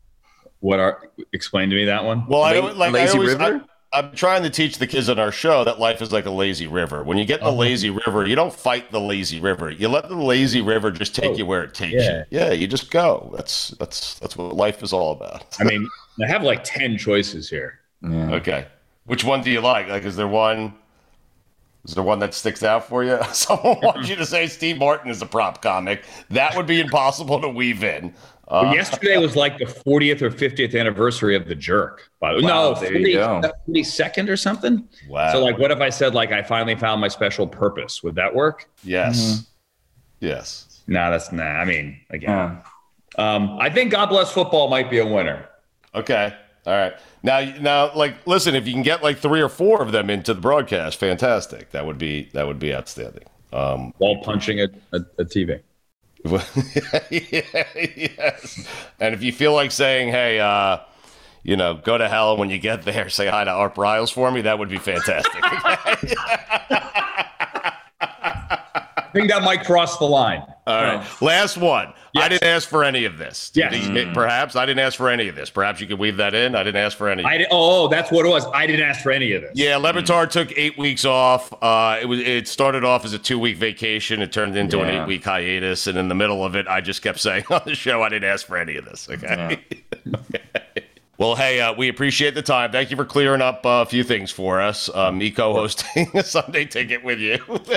[0.61, 1.01] What are
[1.33, 2.27] explain to me that one?
[2.27, 3.45] Well, I La- like I lazy always, river?
[3.65, 6.31] I, am trying to teach the kids on our show that life is like a
[6.31, 7.03] lazy river.
[7.03, 7.53] When you get in Uh-huh.
[7.53, 9.71] the lazy river, you don't fight the lazy river.
[9.71, 12.25] You let the lazy river just take Oh, you where it takes yeah.
[12.31, 12.39] you.
[12.39, 13.33] Yeah, you just go.
[13.37, 15.57] That's that's that's what life is all about.
[15.61, 15.87] I mean,
[16.23, 17.81] I have like ten choices here.
[18.03, 18.33] Yeah.
[18.35, 18.67] Okay.
[19.07, 19.89] Which one do you like?
[19.89, 20.75] Like, is there one?
[21.85, 23.19] Is there one that sticks out for you?
[23.33, 26.05] Someone wants you to say Steve Martin is a prop comic.
[26.29, 28.15] That would be impossible to weave in.
[28.49, 32.11] Uh, But yesterday was like the 40th or 50th anniversary of the jerk.
[32.19, 33.43] By the way, Wow, no, there you go.
[33.69, 34.89] 42nd or something.
[35.09, 35.31] wow.
[35.33, 38.03] So, like, what if I said like I finally found my special purpose?
[38.03, 38.69] Would that work?
[38.85, 40.27] yes, Mm-hmm.
[40.27, 40.65] yes.
[40.87, 41.45] No, that's nah.
[41.45, 42.31] I mean, again,
[43.19, 43.35] Yeah.
[43.35, 45.47] um, I think God bless football might be a winner.
[45.95, 46.35] Okay.
[46.67, 46.95] All right.
[47.23, 48.55] Now, now, like, listen.
[48.55, 51.71] If you can get like three or four of them into the broadcast, fantastic.
[51.73, 53.25] That would be that would be outstanding.
[53.53, 55.61] Um, While punching a, a, a TV.
[57.11, 58.67] yes.
[59.01, 60.79] And if you feel like saying, "Hey, uh,
[61.43, 64.31] you know, go to hell when you get there," say hi to Art Briles for
[64.31, 64.43] me.
[64.43, 65.43] That would be fantastic.
[68.99, 70.43] I think that might cross the line.
[70.67, 71.23] All right.
[71.23, 71.93] Last one.
[72.17, 73.53] I didn't ask for any of this.
[73.55, 73.73] Yes.
[73.87, 75.51] Did- Perhaps I didn't ask for any of this.
[75.51, 76.55] Perhaps you could weave that in.
[76.57, 77.23] I didn't ask for any.
[77.25, 78.45] I di- oh, that's what it was.
[78.53, 79.53] I didn't ask for any of this.
[79.55, 81.53] Yeah, Le Batard took eight weeks off.
[81.63, 84.21] Uh, it was it started off as a two week vacation.
[84.21, 87.03] It turned into an eight week hiatus, and in the middle of it, I just
[87.03, 89.09] kept saying on the show, I didn't ask for any of this.
[89.09, 89.27] Okay.
[89.27, 89.83] Okay.
[91.19, 92.71] Well, hey, uh, we appreciate the time.
[92.71, 94.89] Thank you for clearing up uh, a few things for us.
[94.89, 97.33] Uh, me co-hosting a Sunday ticket with you.
[97.49, 97.77] Anytime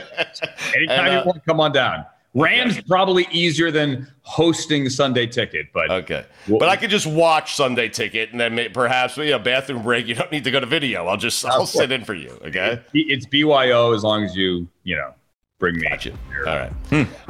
[0.89, 2.05] And, uh, you want, come on down.
[2.35, 6.25] Rams probably easier than hosting Sunday Ticket, but Okay.
[6.47, 10.07] But I could just watch Sunday Ticket and then may- perhaps, you know, bathroom break.
[10.07, 11.07] You don't need to go to video.
[11.07, 12.29] I'll just, I'll sit in for you.
[12.45, 12.79] Okay.
[12.93, 15.13] it's BYO as long as you, you know,
[15.61, 15.87] bring me.
[15.87, 16.11] Gotcha.
[16.39, 16.73] All right.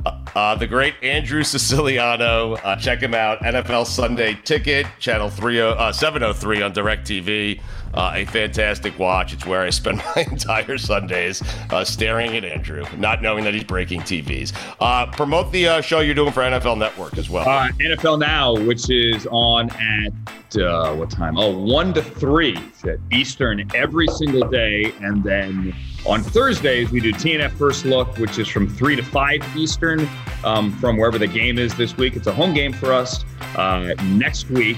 [0.06, 2.54] Uh, uh, the great Andrew Siciliano.
[2.54, 3.40] Uh, check him out.
[3.42, 7.62] NFL Sunday Ticket, channel 30, uh, 703 on DirecTV.
[7.94, 9.34] Uh, a fantastic watch.
[9.34, 13.66] It's where I spend my entire Sundays uh, staring at Andrew, not knowing that he's
[13.66, 14.54] breaking TVs.
[14.80, 17.48] Uh, promote the uh, show you're doing for NFL Network as well.
[17.48, 21.38] Uh, NFL Now, which is on at uh, what time?
[21.38, 24.94] Oh, 1 to 3 at Eastern every single day.
[25.02, 25.76] And then
[26.06, 30.08] on Thursdays, we do TNF First Look, which is from 3 to 5 Eastern
[30.44, 32.16] um, from wherever the game is this week.
[32.16, 33.24] It's a home game for us.
[33.56, 34.78] Uh, next week,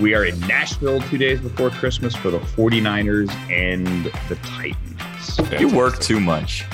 [0.00, 5.60] we are in Nashville two days before Christmas for the 49ers and the Titans.
[5.60, 6.64] You work too much.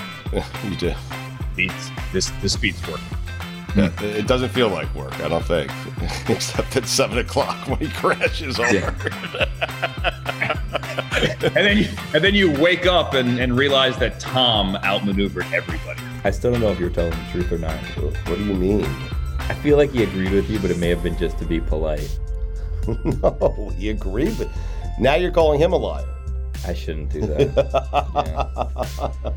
[0.64, 0.94] you do.
[1.54, 3.00] Beats, this, this beats work.
[3.76, 5.70] Yeah, it doesn't feel like work, I don't think,
[6.28, 8.68] except at seven o'clock when he crashes over.
[11.42, 16.00] and then you, and then you wake up and, and realize that Tom outmaneuvered everybody.
[16.24, 17.76] I still don't know if you're telling the truth or not.
[18.28, 18.84] What do you mean?
[19.38, 21.60] I feel like he agreed with you, but it may have been just to be
[21.60, 22.18] polite.
[23.04, 24.48] no, he agreed with.
[24.98, 26.06] Now you're calling him a liar.
[26.66, 27.50] I shouldn't do that.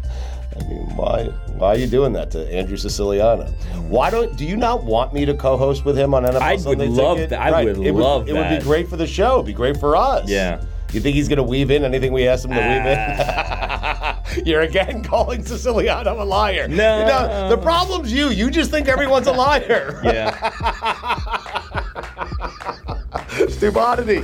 [0.55, 1.23] I mean, why
[1.57, 3.45] why are you doing that to Andrew Siciliano?
[3.87, 6.79] Why don't do you not want me to co-host with him on NFL I would
[6.79, 7.29] love Ticket?
[7.31, 7.39] that.
[7.53, 9.35] I would it love would, It would be great for the show.
[9.35, 10.29] It'd be great for us.
[10.29, 10.63] Yeah.
[10.91, 14.21] You think he's going to weave in anything we ask him to Ah.
[14.27, 14.45] weave in?
[14.45, 16.67] You're again calling Siciliano a liar.
[16.67, 16.99] No.
[16.99, 18.29] You know, the problem's you.
[18.29, 19.99] You just think everyone's a liar.
[20.03, 20.51] Yeah.
[23.49, 24.23] Stupidity.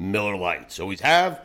[0.00, 0.80] Miller Lites.
[0.80, 1.44] Always have,